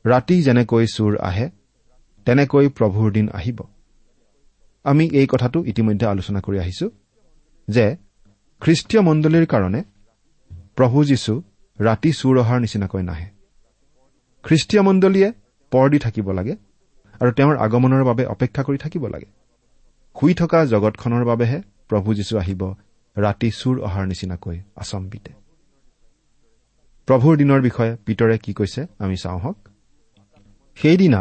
ৰাতি 0.04 0.36
যেনেকৈ 0.42 0.86
চোৰ 0.86 1.12
আহে 1.28 1.46
তেনেকৈ 2.26 2.66
প্ৰভুৰ 2.68 3.08
দিন 3.12 3.26
আহিব। 3.28 3.58
আমি 4.84 5.04
এই 5.12 5.26
কথাটো 5.26 5.58
ইতিমধ্যে 5.64 6.06
আলোচনা 6.06 6.40
কৰি 6.40 6.58
আহিছো 6.58 6.86
যে 7.68 7.84
খ্ৰীষ্টীয় 8.62 9.02
মণ্ডলীৰ 9.02 9.46
কাৰণে 9.46 9.80
প্ৰভু 10.76 10.98
যীশু 11.04 11.34
ৰাতি 11.78 12.10
চুৰ 12.12 12.34
অহাৰ 12.38 12.58
নিচিনাকৈ 12.60 13.02
নাহে। 13.02 13.37
খ্ৰীষ্টীয় 14.48 14.82
মণ্ডলীয়ে 14.82 15.28
পৰ 15.72 15.86
দি 15.92 15.98
থাকিব 15.98 16.26
লাগে 16.38 16.54
আৰু 17.20 17.30
তেওঁৰ 17.38 17.56
আগমনৰ 17.64 18.02
বাবে 18.10 18.24
অপেক্ষা 18.34 18.62
কৰি 18.66 18.78
থাকিব 18.84 19.04
লাগে। 19.14 19.28
শুই 20.16 20.32
থকা 20.40 20.58
জগতখনৰ 20.72 21.24
বাবেহে 21.30 21.58
প্ৰভু 21.88 22.08
যীশু 22.18 22.34
আহিব 22.42 22.62
ৰাতি 23.16 23.48
চুৰ 23.60 23.76
অহাৰ 23.86 24.04
নিচিনাকৈ 24.10 24.56
আচম্বিতে। 24.82 25.32
প্ৰভুৰ 27.08 27.34
দিনৰ 27.40 27.60
বিষয়ে 27.68 27.92
পিতৰে 28.06 28.36
কি 28.44 28.52
কৈছে 28.58 28.80
আমি 28.98 29.16
চাওঁ 29.22 29.40
হওক। 29.44 29.58
সেইদিনা 30.78 31.20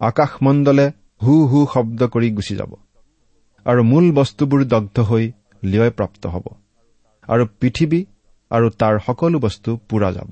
আকাশমণ্ডলে 0.00 0.86
হু 1.22 1.34
হু 1.50 1.58
শব্দ 1.74 2.00
কৰি 2.14 2.28
গুচি 2.36 2.54
যাব 2.60 2.72
আৰু 3.66 3.80
মূল 3.90 4.06
বস্তুবোৰ 4.18 4.60
দগ্ধ 4.72 4.96
হৈ 5.08 5.24
লিয় 5.62 5.88
প্ৰাপ্ত 5.98 6.22
হ'ব 6.34 6.46
আৰু 7.28 7.44
পৃথিৱী 7.60 8.00
আৰু 8.50 8.66
তাৰ 8.80 8.94
সকলো 9.06 9.38
বস্তু 9.46 9.70
পুৰা 9.88 10.08
যাব। 10.12 10.30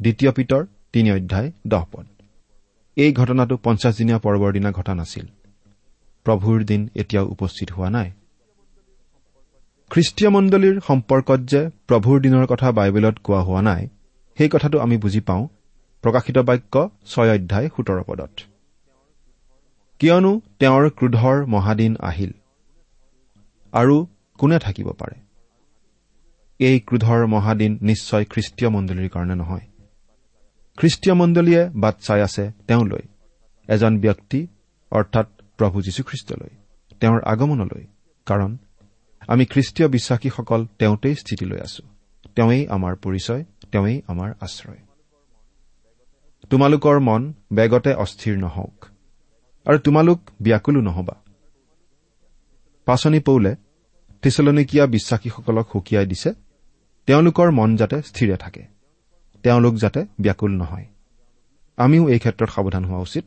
দ্বিতীয় 0.00 0.30
পিতৰ 0.32 0.62
তিনি 0.92 1.12
অধ্যায় 1.12 1.52
দহ 1.66 1.84
পদ। 1.92 2.06
এই 2.96 3.12
ঘটনাটো 3.12 3.56
পঞ্চাছদিনীয়া 3.56 4.18
পৰ্বৰ 4.18 4.52
দিনা 4.52 4.70
ঘটা 4.72 4.94
নাছিল। 4.94 5.26
প্ৰভুৰ 6.24 6.64
দিন 6.64 6.88
এতিয়াও 6.94 7.26
উপস্থিত 7.26 7.72
হোৱা 7.72 7.90
নাই। 7.90 8.10
খ্ৰীষ্টীয় 9.90 10.30
মণ্ডলীৰ 10.30 10.80
সম্পৰ্কত 10.80 11.40
যে 11.40 11.70
প্ৰভুৰ 11.88 12.20
দিনৰ 12.20 12.46
কথা 12.46 12.72
বাইবেলত 12.72 13.16
কোৱা 13.18 13.40
হোৱা 13.42 13.62
নাই 13.62 13.88
সেই 14.38 14.48
কথাটো 14.48 14.76
আমি 14.78 14.96
বুজি 14.96 15.20
পাওঁ 15.20 15.48
প্ৰকাশিত 16.02 16.38
বাক্য 16.38 16.90
ছয় 17.06 17.30
অধ্যায় 17.34 17.68
সোতৰ 17.76 18.02
পদত। 18.02 18.32
কিয়নো 19.98 20.40
তেওঁৰ 20.58 20.90
ক্ৰোধৰ 20.90 21.46
মহাদিন 21.46 21.96
আহিল 22.00 22.32
আৰু 23.72 24.06
কোনে 24.38 24.58
থাকিব 24.58 24.88
পাৰে? 24.90 25.16
এই 26.60 26.80
ক্ৰোধৰ 26.80 27.26
মহাদিন 27.26 27.78
নিশ্চয় 27.82 28.24
খ্ৰীষ্টীয় 28.24 28.70
মণ্ডলীৰ 28.70 29.08
কাৰণে 29.08 29.34
নহয়। 29.34 29.66
খ্ৰীষ্টীয় 30.82 31.14
মণ্ডলীয়ে 31.14 31.68
বাট 31.68 31.94
চাই 32.00 32.20
আছে 32.20 32.52
তেওঁলৈ। 32.66 33.00
এজন 33.68 34.00
ব্যক্তি 34.00 34.46
অৰ্থাৎ 34.90 35.26
প্ৰভু 35.56 35.82
যীশুখ্ৰীষ্টলৈ 35.82 36.48
তেওঁৰ 37.00 37.22
আগমনলৈ। 37.24 37.86
কাৰণ 38.26 38.56
আমি 39.28 39.44
খ্ৰীষ্টীয় 39.46 39.88
বিশ্বাসীসকল 39.88 40.66
তেওঁতেই 40.78 41.14
স্থিতি 41.14 41.44
লৈ 41.44 41.58
আছো। 41.60 41.82
তেওঁৱেই 42.34 42.66
আমাৰ 42.68 42.96
পৰিচয় 42.96 43.44
তেওঁৱেই 43.72 44.02
আমাৰ 44.06 44.34
আশ্ৰয়। 44.40 44.76
তোমালোকৰ 46.50 47.00
মন 47.00 47.32
বেগতে 47.52 47.94
অস্থিৰ 47.94 48.38
নহওক 48.38 48.86
আৰু 49.64 49.78
তোমালোক 49.78 50.20
ব্যাকুলো 50.42 50.80
নহবা। 50.80 51.14
পাচনি 52.84 53.20
পৌলে 53.20 53.54
থিচলনিকীয়া 54.22 54.86
বিশ্বাসীসকলক 54.86 55.66
সুকীয়াই 55.72 56.06
দিছে 56.06 56.32
তেওঁলোকৰ 57.06 57.50
মন 57.50 57.76
যাতে 57.76 58.02
স্থিৰে 58.02 58.36
থাকে। 58.36 58.71
তেওঁলোক 59.42 59.74
যাতে 59.74 60.00
ব্যাকুল 60.20 60.52
নহয়। 60.56 60.86
আমিও 61.76 62.08
এই 62.08 62.18
ক্ষেত্ৰত 62.18 62.50
সাৱধান 62.50 62.84
হোৱা 62.84 62.98
উচিত। 62.98 63.24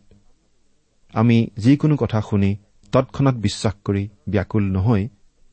আমি 1.14 1.50
যিকোনো 1.58 1.96
কথা 1.96 2.22
শুনি 2.22 2.56
তৎক্ষণাত 2.92 3.36
বিশ্বাস 3.36 3.74
কৰি 3.86 4.08
ব্যাকুল 4.30 4.64
নহৈ 4.72 5.08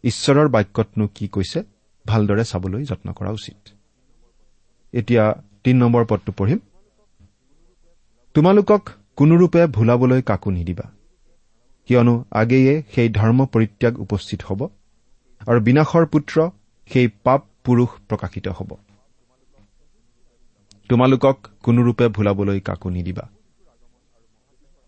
ঈশ্বৰৰ 0.04 0.48
বাক্যতনো 0.48 1.08
কি 1.14 1.28
কৈছে 1.28 1.62
ভালদৰে 2.06 2.44
চাবলৈ 2.44 2.84
যত্ন 2.84 3.12
কৰা 3.12 3.30
উচিত। 3.30 3.58
এতিয়া 4.92 5.24
তিন 5.64 5.76
নম্বৰ 5.76 6.04
পদটো 6.04 6.32
পঢ়িম। 6.32 6.58
তোমালোকক 8.34 8.82
কোনোৰূপে 9.16 9.66
ভুলাবলৈ 9.66 10.22
কাকো 10.22 10.50
নিদিবা। 10.50 10.86
কিয়নো 11.88 12.24
আগেয়ে 12.30 12.82
সেই 12.94 13.08
ধৰ্ম 13.08 13.46
পৰিত্যাগ 13.46 14.00
উপস্থিত 14.00 14.40
হ'ব 14.42 14.60
আৰু 15.46 15.60
বিনাশৰ 15.60 16.06
পুত্ৰ 16.06 16.50
সেই 16.90 17.08
পাপ 17.24 17.40
পুৰুষ 17.64 17.88
প্ৰকাশিত 18.08 18.48
হ'ব। 18.48 18.70
তোমালোকক 20.92 21.36
কোনোৰূপে 21.64 22.06
ভুলাবলৈ 22.16 22.58
কাকো 22.68 22.88
নিদিবা। 22.96 23.24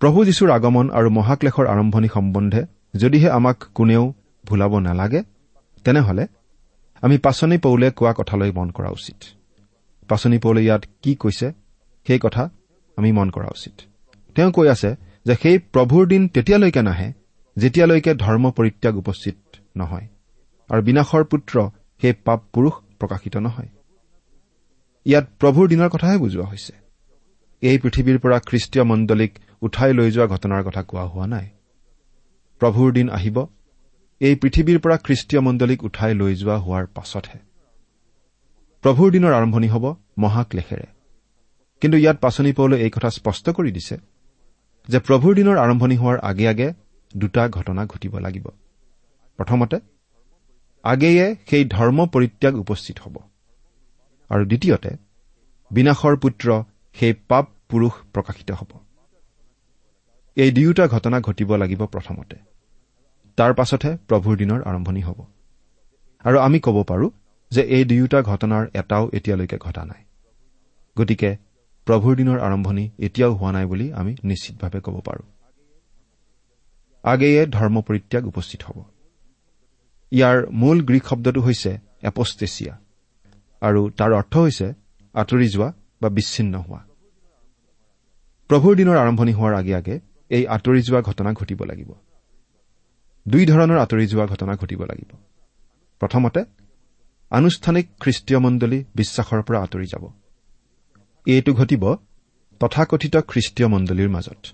প্ৰভু 0.00 0.18
যীশুৰ 0.28 0.50
আগমন 0.56 0.86
আৰু 0.98 1.08
মহাক্লেশৰ 1.18 1.66
আৰম্ভণি 1.74 2.08
সম্বন্ধে 2.16 2.62
যদিহে 2.94 3.28
আমাক 3.30 3.58
কোনেও 3.78 4.04
ভুলাব 4.44 4.72
নালাগে 4.78 5.20
তেনেহলে 5.84 6.24
আমি 7.02 7.16
পাচনি 7.18 7.56
পৌলে 7.58 7.88
কোৱা 7.90 8.12
কথালৈ 8.18 8.50
মন 8.52 8.68
কৰা 8.76 8.90
উচিত। 8.98 9.18
পাচনি 10.08 10.36
পৌলে 10.38 10.60
ইয়াত 10.64 10.82
কি 11.02 11.12
কৈছে 11.22 11.48
সেই 12.06 12.20
কথা 12.24 12.42
আমি 12.98 13.10
মন 13.12 13.28
কৰা 13.30 13.48
উচিত। 13.56 13.74
তেওঁ 14.36 14.50
কৈ 14.52 14.66
আছে 14.74 14.90
যে 15.26 15.34
সেই 15.42 15.56
প্ৰভুৰ 15.72 16.02
দিন 16.12 16.22
তেতিয়ালৈকে 16.28 16.82
নাহে 16.88 17.08
যেতিয়ালৈকে 17.56 18.12
ধৰ্ম 18.14 18.44
পৰিত্যাগ 18.50 18.94
উপস্থিত 19.02 19.36
নহয় 19.76 20.06
আৰু 20.70 20.80
বিনাশৰ 20.88 21.24
পুত্ৰ 21.24 21.54
সেই 22.00 22.14
পাপ 22.26 22.40
পুৰুষ 22.52 22.74
প্ৰকাশিত 23.00 23.34
নহয়। 23.46 23.70
ইয়াত 25.06 25.26
প্ৰভুৰ 25.40 25.68
দিনৰ 25.68 25.88
কথাহে 25.88 26.18
বুজোৱা 26.18 26.46
হৈছে। 26.46 26.72
এই 27.62 27.78
পৃথিৱীৰ 27.78 28.18
পৰা 28.18 28.38
খ্ৰীষ্টীয় 28.38 28.84
মণ্ডলীক 28.84 29.38
উঠাই 29.62 29.92
লৈ 29.92 30.10
যোৱা 30.10 30.26
ঘটনাৰ 30.26 30.64
কথা 30.64 30.82
কোৱা 30.82 31.04
হোৱা 31.04 31.26
নাই। 31.26 31.46
প্ৰভুৰ 32.60 32.92
দিন 32.92 33.10
আহিব 33.10 33.46
এই 34.20 34.34
পৃথিৱীৰ 34.34 34.78
পৰা 34.78 34.96
খ্ৰীষ্টীয় 34.96 35.40
মণ্ডলীক 35.40 35.84
উঠাই 35.84 36.14
লৈ 36.14 36.34
যোৱা 36.34 36.56
হোৱাৰ 36.58 36.86
পাছতহে। 36.86 37.38
প্ৰভুৰ 38.82 39.10
দিনৰ 39.10 39.32
আৰম্ভণি 39.32 39.68
হ'ব 39.68 39.94
মহাক্লেশেৰে। 40.18 40.86
কিন্তু 41.80 41.96
ইয়াত 41.98 42.16
পাচনি 42.20 42.52
পৌলে 42.52 42.76
এই 42.80 42.90
কথা 42.90 43.10
স্পষ্ট 43.10 43.50
কৰি 43.50 43.70
দিছে 43.72 43.96
যে 44.88 44.98
প্ৰভুৰ 44.98 45.34
দিনৰ 45.34 45.56
আৰম্ভণি 45.58 45.96
হোৱাৰ 45.96 46.18
আগে 46.18 46.48
আগে 46.48 46.72
দুটা 47.16 47.48
ঘটনা 47.48 47.86
ঘটিব 47.86 48.18
লাগিব। 48.18 48.46
প্ৰথমতে 49.38 49.76
আগেয়ে 50.84 51.36
সেই 51.50 51.64
ধৰ্ম 51.64 52.06
পৰিত্যাগ 52.06 52.54
উপস্থিত 52.54 52.98
হ'ব। 53.00 53.16
আৰু 54.30 54.44
দ্বিতীয়তে 54.44 54.90
বিনাশৰ 55.70 56.16
পুত্ৰ 56.16 56.62
সেই 56.96 57.12
পাপ 57.28 57.46
পুৰুষ 57.68 57.92
প্ৰকাশিত 58.12 58.50
হ'ব। 58.50 58.70
এই 60.36 60.50
দুয়োটা 60.50 60.88
ঘটনা 60.88 61.20
ঘটিব 61.20 61.56
লাগিব 61.56 61.86
প্ৰথমতে। 61.86 62.36
তাৰ 63.36 63.54
পাছতহে 63.54 63.96
প্ৰভুৰ 64.08 64.36
দিনৰ 64.36 64.62
আৰম্ভণি 64.62 65.00
হ'ব। 65.00 65.18
আৰু 66.24 66.38
আমি 66.38 66.58
ক'ব 66.60 66.82
পাৰোঁ 66.82 67.10
যে 67.50 67.62
এই 67.62 67.84
দুয়োটা 67.84 68.22
ঘটনাৰ 68.22 68.66
এটাও 68.74 69.10
এতিয়ালৈকে 69.12 69.56
ঘটা 69.56 69.84
নাই। 69.84 70.02
গতিকে 70.98 71.36
প্ৰভুৰ 71.86 72.16
দিনৰ 72.16 72.40
আৰম্ভণি 72.40 72.90
এতিয়াও 72.98 73.34
হোৱা 73.34 73.52
নাই 73.52 73.66
বুলি 73.66 73.92
আমি 73.92 74.16
নিশ্চিতভাৱে 74.24 74.80
ক'ব 74.80 75.00
পাৰোঁ। 75.00 75.26
আগেয়ে 77.04 77.46
ধৰ্ম 77.46 77.80
পৰিত্যাগ 77.80 78.26
উপস্থিত 78.26 78.62
হ'ব। 78.62 78.84
ইয়াৰ 80.12 80.50
মূল 80.50 80.84
গ্ৰীক 80.84 81.04
শব্দটো 81.04 81.40
হৈছে 81.40 81.78
এপষ্টেচিয়া 82.02 82.83
আৰু 83.60 83.90
তাৰ 83.90 84.12
অৰ্থ 84.12 84.36
হৈছে 84.36 84.72
আঁতৰি 85.14 85.48
যোৱা 85.48 85.72
বা 86.02 86.08
বিচ্ছিন্ন 86.08 86.58
হোৱা। 86.58 86.80
প্ৰভুৰ 88.48 88.76
দিনৰ 88.76 88.96
আৰম্ভণি 88.96 89.32
হোৱাৰ 89.32 89.54
আগে 89.54 89.74
আগে 89.74 90.00
এই 90.30 90.46
আঁতৰি 90.46 90.82
যোৱা 90.82 91.00
ঘটনা 91.02 91.32
ঘটিব 91.32 91.64
লাগিব। 91.64 91.92
দুই 93.28 93.46
ধৰণৰ 93.46 93.78
আঁতৰি 93.78 94.06
যোৱা 94.06 94.26
ঘটনা 94.26 94.56
ঘটিব 94.56 94.84
লাগিব। 94.84 95.16
প্ৰথমতে 96.00 96.44
আনুষ্ঠানিক 97.30 97.88
খ্ৰীষ্টীয় 98.00 98.38
মণ্ডলী 98.38 98.84
বিশ্বাসৰ 98.94 99.42
পৰা 99.42 99.62
আঁতৰি 99.62 99.86
যাব। 99.86 100.12
এইটো 101.26 101.52
ঘটিব 101.52 101.94
তথাকথিত 102.60 103.16
খ্ৰীষ্টীয় 103.16 103.68
মণ্ডলীৰ 103.68 104.08
মাজত। 104.08 104.46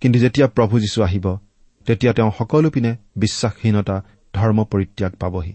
কিন্তু 0.00 0.18
যেতিয়া 0.18 0.48
প্ৰভু 0.48 0.80
যীশু 0.80 1.02
আহিব 1.02 1.38
তেতিয়া 1.86 2.12
তেওঁ 2.12 2.30
সকলো 2.38 2.70
পিনে 2.70 2.96
বিশ্বাসহীনতা 3.16 4.02
ধৰ্ম 4.34 4.64
পৰিত্যাগ 4.64 5.12
পাবহি। 5.12 5.52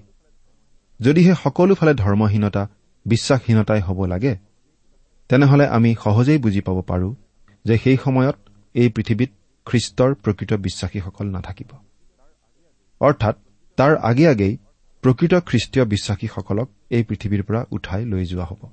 যদিহে 1.01 1.33
সকলোফালে 1.43 1.93
ধৰ্মহীনতা 1.93 2.67
বিশ্বাসহীনতাই 3.05 3.81
হ'ব 3.81 4.05
লাগে 4.05 4.37
তেনেহলে 5.29 5.67
আমি 5.67 5.95
সহজেই 6.03 6.37
বুজি 6.37 6.61
পাব 6.61 6.81
পাৰোঁ 6.81 7.15
যে 7.65 7.77
সেই 7.77 7.97
সময়ত 8.03 8.35
এই 8.73 8.89
পৃথিৱীত 8.89 9.29
খ্ৰীষ্টৰ 9.65 10.13
প্ৰকৃত 10.15 10.53
বিশ্বাসীসকল 10.53 11.27
নাথাকিব। 11.27 11.67
অৰ্থাৎ 12.99 13.35
তাৰ 13.77 13.97
আগে 13.97 14.27
আগেই 14.27 14.57
প্ৰকৃত 15.01 15.33
খ্ৰীষ্টীয় 15.33 15.85
বিশ্বাসীসকলক 15.85 16.69
এই 16.89 17.03
পৃথিৱীৰ 17.03 17.43
পৰা 17.43 17.65
উঠাই 17.71 18.05
লৈ 18.05 18.25
যোৱা 18.25 18.45
হ'ব। 18.45 18.69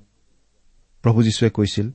প্ৰভু 1.03 1.23
যীশুৱে 1.23 1.49
কৈছিল 1.49 1.91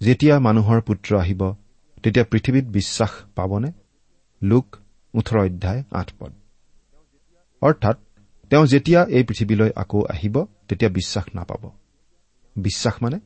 যেতিয়া 0.00 0.40
মানুহৰ 0.40 0.80
পুত্ৰ 0.80 1.18
আহিব 1.18 1.54
তেতিয়া 2.02 2.24
পৃথিৱীত 2.24 2.64
বিশ্বাস 2.64 3.10
পাবনে? 3.34 3.72
লোক 4.42 4.76
ওঠৰ 5.14 5.38
অধ্যায় 5.38 5.84
আঠ 5.90 6.12
পদ। 6.18 6.32
অৰ্থাৎ 7.62 7.96
তেওঁ 8.50 8.66
যেতিয়া 8.66 9.04
এই 9.04 9.24
পৃথিৱীলৈ 9.24 9.70
আকৌ 9.76 10.02
আহিব 10.02 10.46
তেতিয়া 10.68 10.90
বিশ্বাস 10.90 11.24
নাপাব। 11.34 11.70
বিশ্বাস 12.56 13.02
মানে? 13.02 13.20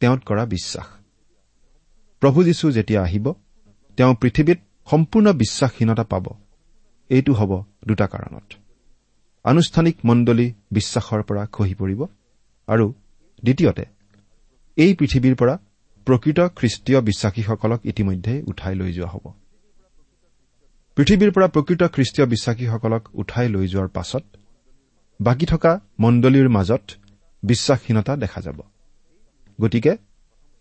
তেওঁত 0.00 0.20
কৰা 0.26 0.46
বিশ্বাস। 0.46 0.86
প্ৰভু 2.20 2.44
যীশু 2.44 2.70
যেতিয়া 2.70 3.02
আহিব 3.02 3.34
তেওঁ 3.96 4.14
পৃথিৱীত 4.14 4.58
সম্পূৰ্ণ 4.90 5.32
বিশ্বাসহীনতা 5.32 6.04
পাব। 6.04 6.26
এইটো 7.08 7.32
হ'ব 7.32 7.64
দুটা 7.88 8.06
কাৰণত। 8.06 8.54
আনুষ্ঠানিক 9.44 9.96
মণ্ডলী 10.04 10.52
বিশ্বাসৰ 10.70 11.22
পৰা 11.22 11.46
খহি 11.46 11.74
পৰিব 11.74 12.06
আৰু 12.66 12.94
দ্বিতীয়তে 13.44 13.84
এই 14.76 14.94
পৃথিৱীৰ 14.94 15.34
পৰা 15.34 15.58
প্ৰকৃত 16.04 16.40
খ্ৰীষ্টীয় 16.40 17.00
বিশ্বাসীসকলক 17.00 17.86
ইতিমধ্যে 17.86 18.42
উঠাই 18.46 18.74
লৈ 18.74 18.92
যোৱা 18.92 19.08
হ'ব। 19.08 19.32
পৃথিৱীৰ 20.96 21.30
পৰা 21.30 21.46
প্ৰকৃত 21.48 21.82
খ্ৰীষ্টীয় 21.94 22.26
বিশ্বাসীসকলক 22.26 23.02
উঠাই 23.14 23.48
লৈ 23.48 23.66
যোৱাৰ 23.68 23.88
পাছত 23.88 24.24
বাকী 25.20 25.46
থকা 25.46 25.72
মণ্ডলীৰ 26.00 26.48
মাজত 26.48 26.84
বিশ্বাসহীনতা 27.42 28.12
দেখা 28.16 28.40
যাব। 28.40 28.58
গতিকে 29.60 29.92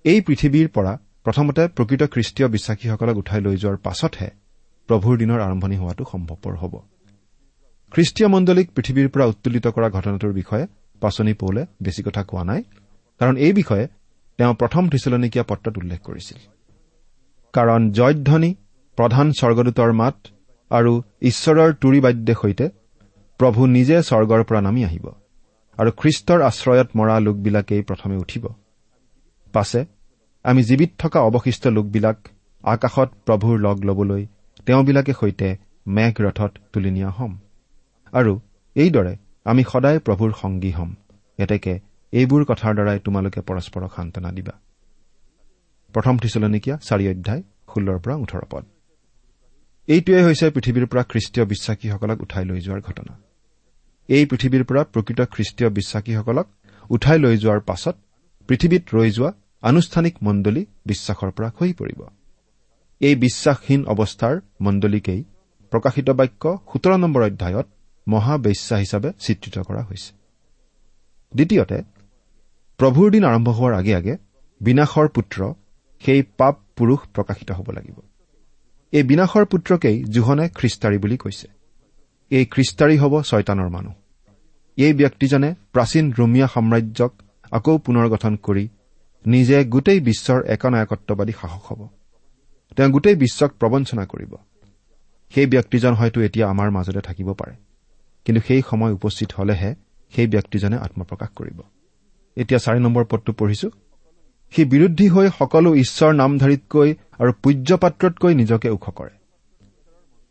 এই 0.05 0.19
পৃথিৱীৰ 0.21 0.67
পৰা 0.67 0.93
প্ৰথমতে 1.23 1.63
প্ৰকৃত 1.67 2.01
খ্ৰীষ্টীয় 2.03 2.47
বিশ্বাসীসকলক 2.47 3.15
উঠাই 3.17 3.41
লৈ 3.41 3.55
যোৱাৰ 3.57 3.77
পাছতহে 3.77 4.29
প্ৰভুৰ 4.89 5.15
দিনৰ 5.17 5.39
আৰম্ভণি 5.39 5.77
হোৱাটো 5.77 6.03
সম্ভৱপৰ 6.11 6.53
হ'ব। 6.55 6.73
খ্ৰীষ্টীয় 7.93 8.27
মণ্ডলীক 8.29 8.67
পৃথিৱীৰ 8.75 9.07
পৰা 9.13 9.25
উত্তোলিত 9.25 9.65
কৰা 9.67 9.87
ঘটনাটোৰ 9.89 10.33
বিষয়ে 10.33 10.65
পাচনি 11.01 11.33
পৌলে 11.33 11.61
বেছি 11.83 12.01
কথা 12.03 12.21
কোৱা 12.23 12.43
নাই 12.43 12.61
কাৰণ 13.21 13.35
এই 13.37 13.53
বিষয়ে 13.53 13.85
তেওঁ 14.39 14.53
প্ৰথম 14.53 14.83
থিচলনিকীয়া 14.89 15.45
পত্ৰত 15.49 15.77
উল্লেখ 15.77 15.99
কৰিছিল। 16.03 16.39
কাৰণ 17.53 17.81
জয়ধ্বনি 17.91 18.51
প্ৰধান 18.97 19.27
স্বৰ্গদূতৰ 19.31 19.91
মাত 19.91 20.17
আৰু 20.71 20.91
ঈশ্বৰৰ 21.21 21.69
তুৰি 21.81 21.99
বাদ্যৰ 22.05 22.38
সৈতে 22.41 22.65
প্ৰভু 23.39 23.62
নিজে 23.67 23.97
স্বৰ্গৰ 24.01 24.41
পৰা 24.49 24.62
নামি 24.62 24.81
আহিব 24.86 25.05
আৰু 25.77 25.89
খ্ৰীষ্টৰ 25.99 26.39
আশ্ৰয়ত 26.41 26.89
মৰা 26.95 27.15
লোকবিলাকেই 27.19 27.81
প্ৰথমে 27.81 28.15
উঠিব। 28.15 28.43
পাছে 29.53 29.79
আমি 30.45 30.62
জীৱিত 30.63 30.91
থকা 30.99 31.19
অৱশিষ্ট 31.19 31.63
লোকবিলাক 31.67 32.17
আকাশত 32.63 33.10
প্ৰভুৰ 33.25 33.55
লগ 33.60 33.77
ল'বলৈ 33.86 34.23
তেওঁবিলাকে 34.65 35.13
সৈতে 35.13 35.47
মেঘ 35.88 36.13
ৰথত 36.21 36.51
তুলি 36.73 36.91
নিয়া 36.91 37.10
হ'ম। 37.10 37.31
আৰু 38.13 38.34
এইদৰে 38.75 39.13
আমি 39.45 39.63
সদায় 39.63 39.99
প্ৰভুৰ 39.99 40.31
সংগী 40.41 40.71
হ'ম। 40.71 40.91
এতেকে 41.39 41.73
এইবোৰ 42.13 42.41
কথাৰ 42.45 42.73
দ্বাৰাই 42.77 42.99
তোমালোকে 42.99 43.39
পৰস্পৰক 43.41 43.91
সান্তনা 43.95 44.29
দিবা। 44.31 44.55
প্ৰথম 45.93 46.15
থিচলনিকীয়া 46.17 46.75
চাৰি 46.77 47.05
অধ্যায় 47.13 47.41
ষোল্লৰ 47.71 47.97
পৰা 47.99 48.15
ওঠৰ 48.15 48.43
পদ। 48.49 48.63
এইটোৱে 49.87 50.21
হৈছে 50.23 50.45
পৃথিৱীৰ 50.49 50.85
পৰা 50.85 51.03
খ্ৰীষ্টীয় 51.03 51.45
বিশ্বাসীসকলক 51.45 52.17
উঠাই 52.21 52.45
লৈ 52.45 52.59
যোৱাৰ 52.59 52.81
ঘটনা। 52.81 53.13
এই 54.09 54.25
পৃথিৱীৰ 54.25 54.63
পৰা 54.63 54.81
প্ৰকৃত 54.83 55.19
খ্ৰীষ্টীয় 55.33 55.69
বিশ্বাসীসকলক 55.69 56.47
উঠাই 56.89 57.17
লৈ 57.19 57.35
যোৱাৰ 57.37 57.59
পাছত 57.59 57.95
পৃথিৱীত 58.49 58.83
ৰৈ 58.93 59.09
যোৱা 59.11 59.29
আনুষ্ঠানিক 59.61 60.15
মণ্ডলী 60.23 60.65
বিশ্বাসৰ 60.85 61.29
পৰা 61.31 61.49
খহি 61.49 61.73
পৰিব। 61.73 62.01
এই 63.01 63.15
বিশ্বাসহীন 63.15 63.81
অৱস্থাৰ 63.85 64.35
মণ্ডলীকেই 64.61 65.21
প্ৰকাশিত 65.71 66.09
বাক্য 66.09 66.43
সোতৰ 66.73 66.93
নম্বৰ 66.97 67.21
অধ্যায়ত 67.23 67.67
মহাবেশ্যা 68.07 68.75
হিচাপে 68.77 69.09
চিত্ৰিত 69.19 69.55
কৰা 69.67 69.81
হৈছে। 69.83 70.11
দ্বিতীয়তে 71.33 71.77
প্ৰভুৰ 72.79 73.07
দিন 73.11 73.23
আৰম্ভ 73.23 73.47
হোৱাৰ 73.49 73.73
আগে 73.73 73.93
আগে 73.95 74.13
বিনাশৰ 74.61 75.07
পুত্ৰ 75.07 75.39
সেই 76.01 76.21
পাপ 76.37 76.55
পুৰুষ 76.77 76.99
প্ৰকাশিত 77.15 77.49
হ'ব 77.51 77.67
লাগিব। 77.71 77.97
এই 78.95 79.03
বিনাশৰ 79.03 79.45
পুত্ৰকেই 79.45 80.03
জোহনে 80.03 80.49
খ্ৰীষ্টাৰী 80.49 80.97
বুলি 80.97 81.17
কৈছে। 81.17 81.47
এই 82.29 82.45
খ্ৰীষ্টাৰী 82.45 82.97
হ'ব 82.97 83.21
ছয়তানৰ 83.21 83.69
মানুহ। 83.69 83.93
এই 84.77 84.93
ব্যক্তিজনে 84.93 85.55
প্ৰাচীন 85.73 86.13
ৰোমিয়া 86.19 86.47
সাম্ৰাজ্যক 86.47 87.12
আকৌ 87.51 87.77
পুনৰ 87.77 88.10
গঠন 88.10 88.36
কৰি 88.36 88.67
নিজে 89.25 89.65
গোটেই 89.65 89.99
বিশ্বৰ 89.99 90.43
একনায়কত্ববাদী 90.43 91.31
শাসক 91.41 91.63
হ'ব। 91.65 91.88
তেওঁ 92.75 92.89
গোটেই 92.89 93.15
বিশ্বক 93.15 93.51
প্ৰবঞ্চনা 93.60 94.05
কৰিব। 94.05 94.36
সেই 95.29 95.45
ব্যক্তিজন 95.45 95.93
হয়তো 95.93 96.21
এতিয়া 96.21 96.49
আমাৰ 96.49 96.71
মাজতে 96.71 97.01
থাকিব 97.01 97.34
পাৰে। 97.34 97.55
কিন্তু 98.25 98.41
সেই 98.47 98.62
সময় 98.69 98.91
উপস্থিত 98.91 99.29
হলেহে 99.38 99.75
সেই 100.15 100.27
ব্যক্তিজনে 100.27 100.77
আত্মপ্ৰকাশ 100.77 101.29
কৰিব। 101.36 101.62
এতিয়া 102.36 102.60
চাৰি 102.60 102.79
নম্বৰ 102.79 103.05
পদটো 103.05 103.34
পঢ়িছো। 103.34 103.69
সি 104.51 104.65
বিৰোধী 104.65 105.08
হৈ 105.08 105.29
সকলো 105.39 105.75
ঈশ্বৰ 105.75 106.13
নামধাৰীতকৈ 106.13 106.95
আৰু 107.19 107.31
পূজ্যপাত্ৰতকৈ 107.43 108.36
নিজকে 108.36 108.69
ওখ 108.69 108.89
কৰে। 108.89 109.13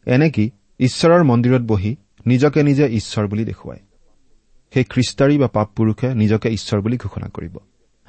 এনেকি 0.07 0.51
ঈশ্বৰৰ 0.79 1.23
মন্দিৰত 1.23 1.63
বহি 1.63 1.97
নিজকে 2.27 2.63
নিজে 2.63 2.87
ঈশ্বৰ 2.87 3.27
বুলি 3.27 3.45
দেখুৱায়? 3.45 3.81
সেই 4.75 4.85
খ্ৰীষ্টাৰী 4.85 5.39
বা 5.39 5.49
পাপ 5.49 5.69
পুৰুষে 5.77 6.15
নিজকে 6.15 6.49
ঈশ্বৰ 6.49 6.81
বুলি 6.81 6.97
ঘোষণা 6.97 7.29
কৰিব 7.29 7.59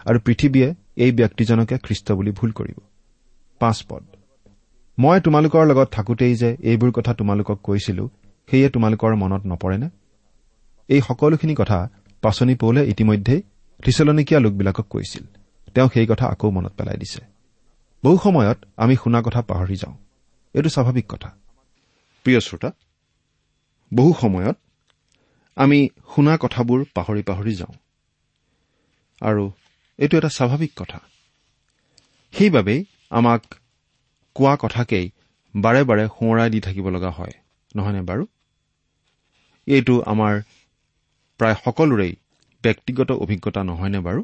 আৰু 0.05 0.19
পৃথিৱীয়ে 0.19 0.73
এই 0.95 1.11
ব্যক্তিজনকে 1.11 1.77
খ্ৰীষ্ট 1.77 2.11
বুলি 2.11 2.31
ভুল 2.31 2.51
কৰিব। 2.51 2.79
পাঁচ 3.59 3.83
পদ। 3.89 4.03
মই 4.99 5.21
তোমালোকৰ 5.21 5.65
লগত 5.65 5.87
থাকোতেই 5.91 6.35
যে 6.35 6.57
এইবোৰ 6.59 6.91
কথা 6.91 7.13
তোমালোকক 7.13 7.59
কৈছিলো 7.63 8.09
সেয়ে 8.49 8.69
তোমালোকৰ 8.69 9.15
মনত 9.15 9.45
নপৰেনে? 9.45 9.89
এই 10.87 11.01
সকলোখিনি 11.01 11.55
কথা 11.57 11.89
পাচনি 12.21 12.55
পৌলে 12.55 12.85
ইতিমধ্যেই 12.85 13.41
থিচলনিকীয়া 13.83 14.39
লোকবিলাকক 14.39 14.85
কৈছিল। 14.89 15.23
তেওঁ 15.75 15.89
সেই 15.93 16.07
কথা 16.07 16.25
আকৌ 16.27 16.51
মনত 16.51 16.73
পেলাই 16.77 16.97
দিছে। 16.97 17.21
বহু 18.05 18.17
সময়ত 18.23 18.65
আমি 18.77 18.95
শুনা 18.95 19.21
কথা 19.21 19.41
পাহৰি 19.41 19.75
যাওঁ। 19.75 19.95
এইটো 20.53 20.69
স্বাভাৱিক 20.69 21.05
কথা। 21.09 21.29
প্ৰিয় 22.23 22.39
শ্ৰোতা 22.39 22.71
বহু 23.93 24.13
সময়ত 24.21 24.57
আমি 25.55 25.89
শুনা 26.15 26.37
কথাবোৰ 26.37 26.85
পাহৰি 26.95 27.21
পাহৰি 27.21 27.55
যাওঁ। 27.55 27.73
আৰু 29.21 29.51
এইটো 29.97 30.17
এটা 30.17 30.29
স্বাভাৱিক 30.29 30.71
কথা। 30.75 30.99
সেইবাবেই 32.31 32.85
আমাক 33.09 33.41
কোৱা 34.33 34.57
কথাকেই 34.59 35.11
বাৰে 35.55 35.83
বাৰে 35.83 36.05
সোঁৱৰাই 36.07 36.49
দি 36.49 36.59
থাকিব 36.59 36.89
লগা 36.89 37.11
হয় 37.11 37.33
নহয়নে 37.75 38.01
বাৰু? 38.01 38.25
এইটো 39.67 40.01
আমাৰ 40.01 40.41
প্ৰায় 41.37 41.55
সকলোৰেই 41.65 42.15
ব্যক্তিগত 42.63 43.11
অভিজ্ঞতা 43.11 43.63
নহয়নে 43.63 43.99
বাৰু? 43.99 44.23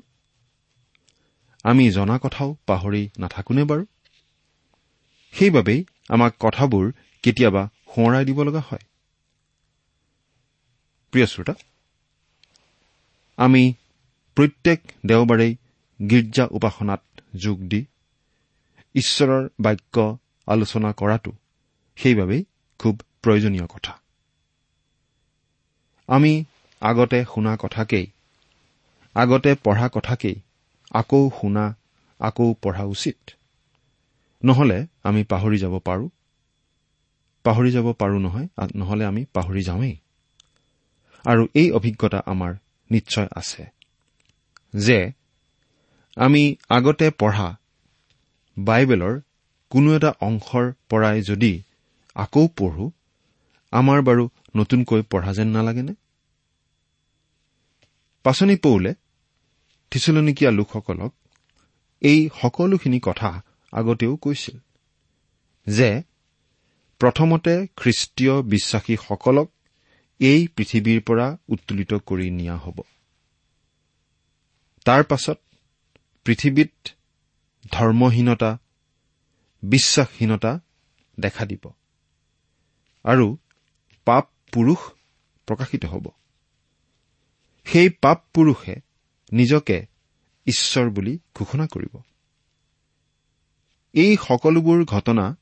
আমি 1.63 1.91
জনা 1.91 2.19
কথাও 2.24 2.58
পাহৰি 2.67 3.10
নাথাকোনে 3.19 3.63
বাৰু? 3.63 3.86
সেইবাবেই 5.34 5.86
আমাক 6.10 6.34
কথাবোৰ 6.39 6.91
কেতিয়াবা 7.24 7.69
সোঁৱৰাই 7.95 8.26
দিব 8.26 8.43
লগা 8.43 8.60
হয়। 8.60 8.84
প্ৰিয় 11.13 11.26
শ্ৰোতা 11.26 11.54
আমি 13.38 13.74
প্ৰত্যেক 14.36 14.80
দেওবাৰেই 15.06 15.56
গীৰ্জা 16.10 16.47
উপাসনাত 16.52 17.02
যোগ 17.36 17.58
দি 17.60 17.86
ঈশ্বৰৰ 18.95 19.50
বাক্য 19.60 20.17
আলোচনা 20.47 20.91
কৰাটো 20.91 21.32
সেইবাবেই 21.95 22.45
খুব 22.80 23.02
প্ৰয়োজনীয় 23.21 23.67
কথা। 23.67 23.93
আমি 26.08 26.43
আগতে 26.82 27.26
শুনা 27.34 27.58
কথাকেই 27.60 28.08
আগতে 29.15 29.56
পঢ়া 29.56 29.89
কথাকেই 29.93 30.36
আকৌ 30.91 31.32
শুনা 31.41 31.65
আকৌ 32.19 32.54
পঢ়া 32.54 32.84
উচিত। 32.84 33.17
নহলে 34.43 34.77
আমি 35.04 35.23
পাহৰি 35.23 35.58
যাব 35.58 35.80
পাৰো। 35.80 36.06
পাহৰি 37.45 37.71
যাব 37.71 37.88
পাৰো 37.93 38.17
নহয় 38.19 38.47
নহলে 38.75 39.06
আমি 39.06 39.25
পাহৰি 39.34 39.62
যাওঁৱেই। 39.63 39.95
আৰু 41.25 41.47
এই 41.54 41.71
অভিজ্ঞতা 41.71 42.19
আমাৰ 42.25 42.51
নিশ্চয় 42.89 43.27
আছে 43.36 43.63
যে 44.75 44.99
আমি 46.17 46.56
আগতে 46.69 47.08
পঢ়া 47.12 47.49
বাইবেলৰ 48.58 49.13
কোনো 49.71 49.95
এটা 49.95 50.12
অংশৰ 50.21 50.65
পৰাই 50.89 51.21
যদি 51.21 51.54
আকৌ 52.15 52.47
পঢ়ো 52.58 52.86
আমাৰ 53.73 53.99
বাৰু 54.01 54.23
নতুনকৈ 54.56 55.01
পঢ়া 55.01 55.34
যেন 55.34 55.47
নালাগেনে? 55.47 55.93
পাচনি 58.25 58.56
পৌলে 58.56 58.91
থিচলনিকীয়া 59.91 60.51
লোকসকলক 60.51 61.13
এই 62.01 62.30
সকলোখিনি 62.41 62.99
কথা 63.04 63.30
আগতেও 63.73 64.15
কৈছিল 64.15 64.58
যে 65.67 65.89
প্ৰথমতে 67.01 67.54
খ্ৰীষ্টীয় 67.75 68.34
বিশ্বাসীসকলক 68.41 69.47
এই 70.19 70.47
পৃথিৱীৰ 70.56 70.99
পৰা 71.01 71.27
উত্তোলিত 71.49 71.93
কৰি 71.93 72.27
নিয়া 72.30 72.56
হ'ব। 72.58 72.77
তাৰ 74.86 75.04
পাছত 75.04 75.38
পৃথিৱীত 76.25 76.73
ধৰ্মহীনতা 77.71 78.51
বিশ্বাসহীনতা 79.63 80.51
দেখা 81.19 81.45
দিব 81.45 81.63
আৰু 83.06 83.27
পাপ 84.08 84.25
পুৰুষ 84.51 84.82
প্ৰকাশিত 85.47 85.86
হ'ব। 85.86 86.06
সেই 87.65 87.89
পাপ 87.89 88.19
পুৰুষে 88.34 88.75
নিজকে 89.32 89.86
ঈশ্বৰ 90.48 90.89
বুলি 90.89 91.20
ঘোষণা 91.36 91.67
কৰিব। 91.67 91.98
এই 93.94 94.17
সকলোবোৰ 94.28 94.86
ঘটনা 94.86 95.38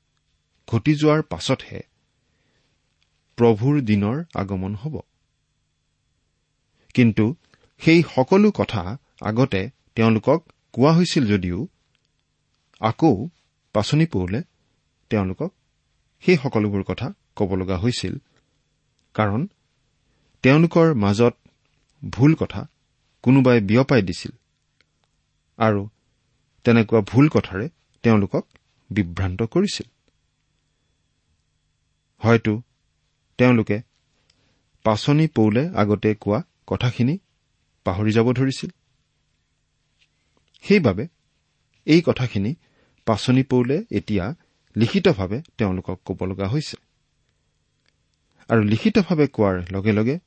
ঘটি 0.67 0.95
যোৱাৰ 0.95 1.21
পাছতহে 1.21 1.81
প্ৰভুৰ 3.37 3.81
দিনৰ 3.81 4.23
আগমন 4.35 4.75
হ'ব। 4.75 4.99
কিন্তু 6.93 7.35
সেই 7.77 8.03
সকলো 8.15 8.51
কথা 8.51 8.97
আগতে 9.21 9.69
তেওঁলোকক 9.95 10.39
কোৱা 10.73 10.91
হৈছিল 10.93 11.27
যদিও 11.27 11.67
আকৌ 12.79 13.27
পাচনি 13.73 14.05
পৌলে 14.05 14.41
তেওঁলোকক 15.09 15.53
সেই 16.19 16.37
সকলোবোৰ 16.37 16.83
কথা 16.83 17.13
ক'ব 17.35 17.55
লগা 17.55 17.77
হৈছিল। 17.77 18.17
কাৰণ 19.13 19.47
তেওঁলোকৰ 20.43 20.93
মাজত 20.93 21.35
ভুল 22.09 22.35
কথা 22.35 22.67
কোনোবাই 23.23 23.59
বিয়পাই 23.61 24.01
দিছিল। 24.01 24.31
আৰু 25.59 25.81
তেনেকুৱা 26.65 26.99
ভুল 27.01 27.25
কথাৰে 27.29 27.69
তেওঁলোকক 28.03 28.43
বিভ্ৰান্ত 28.89 29.39
কৰিছিল। 29.43 29.87
হয়তো 32.21 32.61
তেওঁলোকে 33.37 33.81
পাচনি 34.83 35.27
পৌলে 35.27 35.69
আগতে 35.75 36.15
কোৱা 36.15 36.39
কথাখিনি 36.67 37.15
পাহৰি 37.85 38.11
যাব 38.11 38.27
ধৰিছিল। 38.31 38.69
সেইবাবে 40.63 41.07
এই 41.85 42.01
কথাখিনি 42.05 42.55
পাচনি 43.05 43.43
পৌলে 43.43 43.85
এতিয়া 43.91 44.35
লিখিতভাৱে 44.75 45.41
তেওঁলোকক 45.57 45.97
ক'ব 46.05 46.19
লগা 46.25 46.47
হৈছে। 46.47 46.77
আৰু 48.49 48.61
লিখিতভাৱে 48.63 49.27
কোৱাৰ 49.27 49.55
লগে 49.71 49.91
লগে 49.91 50.19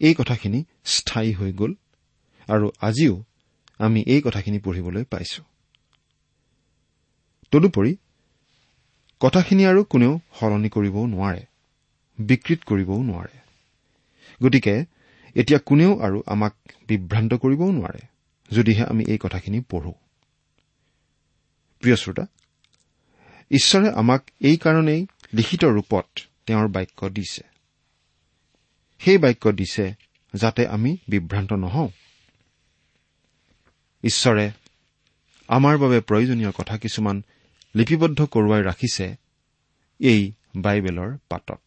এই 0.00 0.14
কথাখিনি 0.14 0.64
স্থায়ী 0.84 1.32
হৈ 1.32 1.52
গ'ল 1.52 1.72
আৰু 2.48 2.70
আজিও 2.80 3.24
আমি 3.78 4.04
এই 4.06 4.20
কথাখিনি 4.20 4.58
পঢ়িবলৈ 4.58 5.04
পাইছো। 5.04 5.42
তদুপৰি 7.52 7.96
কথাখিনি 9.20 9.66
আৰু 9.66 9.84
কোনেও 9.84 10.20
সলনি 10.40 10.68
কৰিবও 10.68 11.06
নোৱাৰে 11.06 11.42
বিকৃত 12.18 12.60
কৰিবও 12.64 13.02
নোৱাৰে। 13.02 13.36
গতিকে 14.42 14.84
এতিয়া 15.34 15.58
কোনেও 15.58 16.00
আৰু 16.00 16.22
আমাক 16.26 16.54
বিভ্ৰান্ত 16.88 17.34
কৰিবও 17.34 17.70
নোৱাৰে 17.72 18.02
যদিহে 18.56 18.84
আমি 18.84 19.04
এই 19.08 19.18
কথাখিনি 19.18 19.60
পঢ়ো। 19.60 19.92
প্ৰিয় 21.80 21.96
শ্ৰোতা 21.96 22.26
ঈশ্বৰে 23.50 23.88
আমাক 23.90 24.22
এই 24.40 24.56
কাৰণেই 24.56 25.06
লিখিত 25.34 25.64
ৰূপত 25.64 26.06
তেওঁৰ 26.46 26.68
বাক্য 26.68 27.08
দিছে। 27.08 27.42
সেই 28.98 29.18
বাক্য 29.18 29.52
দিছে 29.52 29.94
যাতে 30.34 30.66
আমি 30.66 30.96
বিভ্ৰান্ত 31.08 31.52
নহওঁ। 31.52 31.88
ঈশ্বৰে 34.04 34.50
আমাৰ 35.48 35.78
বাবে 35.78 36.00
প্ৰয়োজনীয় 36.00 36.50
কথা 36.50 36.78
কিছুমান 36.78 37.16
লিপিবদ্ধ 37.74 38.24
কৰোৱাই 38.24 38.62
ৰাখিছে 38.62 39.06
এই 40.00 40.32
বাইবেলৰ 40.56 41.10
পাতত। 41.28 41.62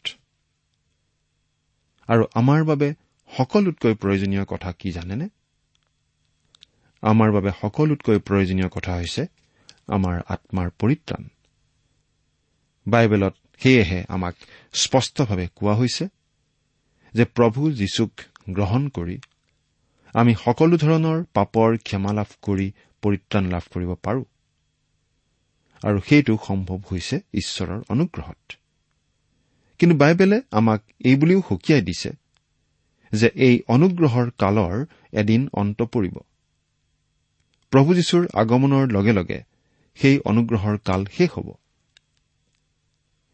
আৰু 2.10 2.24
আমাৰ 2.36 2.64
বাবে 2.64 2.94
সকলোতকৈ 3.38 3.94
প্ৰয়োজনীয় 3.94 4.46
কথা 4.46 4.72
কি 4.72 4.92
জানেনে? 4.92 5.28
আমাৰ 7.02 7.32
বাবে 7.32 7.52
সকলোতকৈ 7.62 8.18
প্ৰয়োজনীয় 8.20 8.70
কথা 8.70 8.94
হৈছে 8.96 9.24
আমাৰ 9.88 10.16
আত্মাৰ 10.30 10.70
পৰিত্ৰাণ। 10.80 11.24
বাইবেলত 12.88 13.36
সেয়েহে 13.64 14.06
আমাক 14.10 14.36
স্পষ্টভাৱে 14.74 15.48
কোৱা 15.56 15.74
হৈছে 15.76 16.06
যে 17.14 17.26
প্ৰভু 17.26 17.72
যীশুক 17.72 18.12
গ্ৰহণ 18.50 18.90
কৰি 18.90 19.18
আমি 20.14 20.36
সকলো 20.46 20.78
ধৰণৰ 20.78 21.24
পাপৰ 21.34 21.78
ক্ষমা 21.78 22.14
লাভ 22.14 22.26
কৰি 22.42 22.72
পৰিত্ৰাণ 23.02 23.46
লাভ 23.46 23.62
কৰিব 23.74 23.94
পাৰো। 23.94 24.26
আৰু 25.84 26.00
সেইটো 26.10 26.38
সম্ভৱ 26.48 26.80
হৈছে 26.92 27.20
ঈশ্বৰৰ 27.34 27.82
অনুগ্ৰহত। 27.90 28.54
কিন্তু 29.80 29.98
বাইবেলে 29.98 30.42
আমাক 30.52 30.84
এইবুলিও 31.06 31.42
সকীয়াই 31.50 31.82
দিছে 31.82 32.10
যে 33.12 33.28
এই 33.36 33.62
অনুগ্ৰহৰ 33.68 34.30
কালৰ 34.38 34.86
এদিন 35.12 35.50
অন্ত 35.54 35.82
পৰিব। 35.82 36.18
প্ৰভু 37.72 37.94
যীশুৰ 37.94 38.28
আগমনৰ 38.34 38.92
লগে 38.92 39.14
লগে 39.14 39.44
সেই 39.96 40.20
অনুগ্ৰহৰ 40.20 40.78
কাল 40.78 41.06
শেষ 41.06 41.32
হ'ব। 41.32 41.54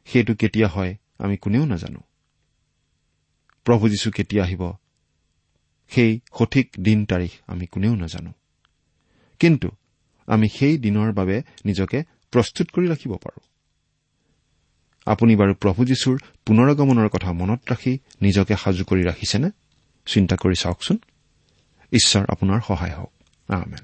সেইটো 0.06 0.36
কেতিয়া 0.36 0.68
হয় 0.68 0.96
আমি 1.18 1.38
কোনেও 1.38 1.66
নাজানো। 1.66 2.00
প্ৰভু 3.64 3.90
যীশু 3.90 4.12
কেতিয়া 4.12 4.44
আহিব 4.44 4.74
সেই 5.96 6.20
সঠিক 6.40 6.70
দিন 6.80 7.06
তাৰিখ 7.06 7.32
আমি 7.48 7.66
কোনেও 7.66 7.96
নাজানো। 7.96 8.32
কিন্তু 9.40 9.70
আমি 10.28 10.50
সেই 10.50 10.78
দিনৰ 10.78 11.14
বাবে 11.14 11.42
নিজকে 11.66 12.04
প্ৰস্তুত 12.32 12.72
কৰি 12.72 12.88
ৰাখিব 12.88 13.14
পাৰো। 13.14 13.40
আপুনি 15.06 15.36
বাৰু 15.36 15.54
প্ৰভু 15.54 15.86
যীশুৰ 15.86 16.20
পুনৰগমনৰ 16.46 17.10
কথা 17.10 17.34
মনত 17.34 17.72
ৰাখি 17.72 18.00
নিজকে 18.22 18.56
সাজু 18.56 18.86
কৰি 18.86 19.04
ৰাখিছেনে? 19.04 19.50
চিন্তা 20.06 20.36
কৰি 20.36 20.54
চাওকচোন। 20.56 20.98
ঈশ্বৰ 21.92 22.26
আপোনাৰ 22.30 22.62
সহায় 22.68 22.92
হওক। 22.92 23.12
আমি 23.48 23.84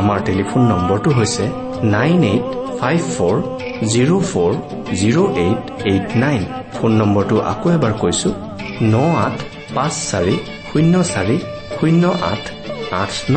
আমাৰ 0.00 0.18
টেলিফোন 0.26 0.62
নম্বৰটো 0.72 1.10
হৈছে 1.18 1.44
nine 1.90 2.22
eight 2.32 2.46
five 2.78 3.00
four 3.16 3.36
zero' 3.92 4.14
four 4.30 4.52
zero' 5.00 5.28
eight 5.44 5.62
eight 5.90 6.08
nine. 6.16 6.42
Phone 6.74 6.90
নম্বৰটো 7.00 7.36
আকৌ 7.52 7.66
এবাৰ 7.76 7.92
কৈছো 8.02 8.30
ন 8.84 8.94
আঠ 9.18 9.36
পাঁচ 9.74 9.92
চাৰি 10.10 10.36
শূন্য 10.68 10.94
চাৰি 11.12 11.36
শূন্য 11.76 12.02
আঠ 12.32 12.42
আঠ 13.02 13.12
ন। 13.30 13.36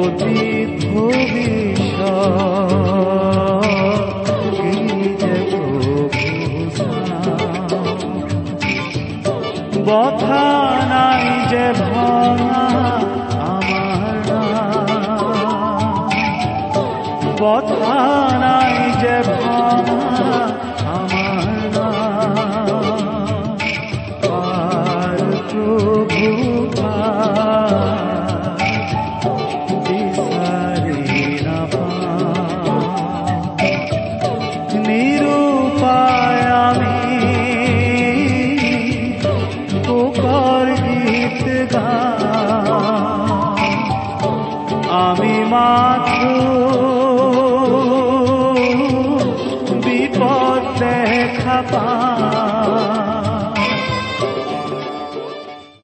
অতীত 0.00 0.70
ভবিষ্যৎ 0.84 2.49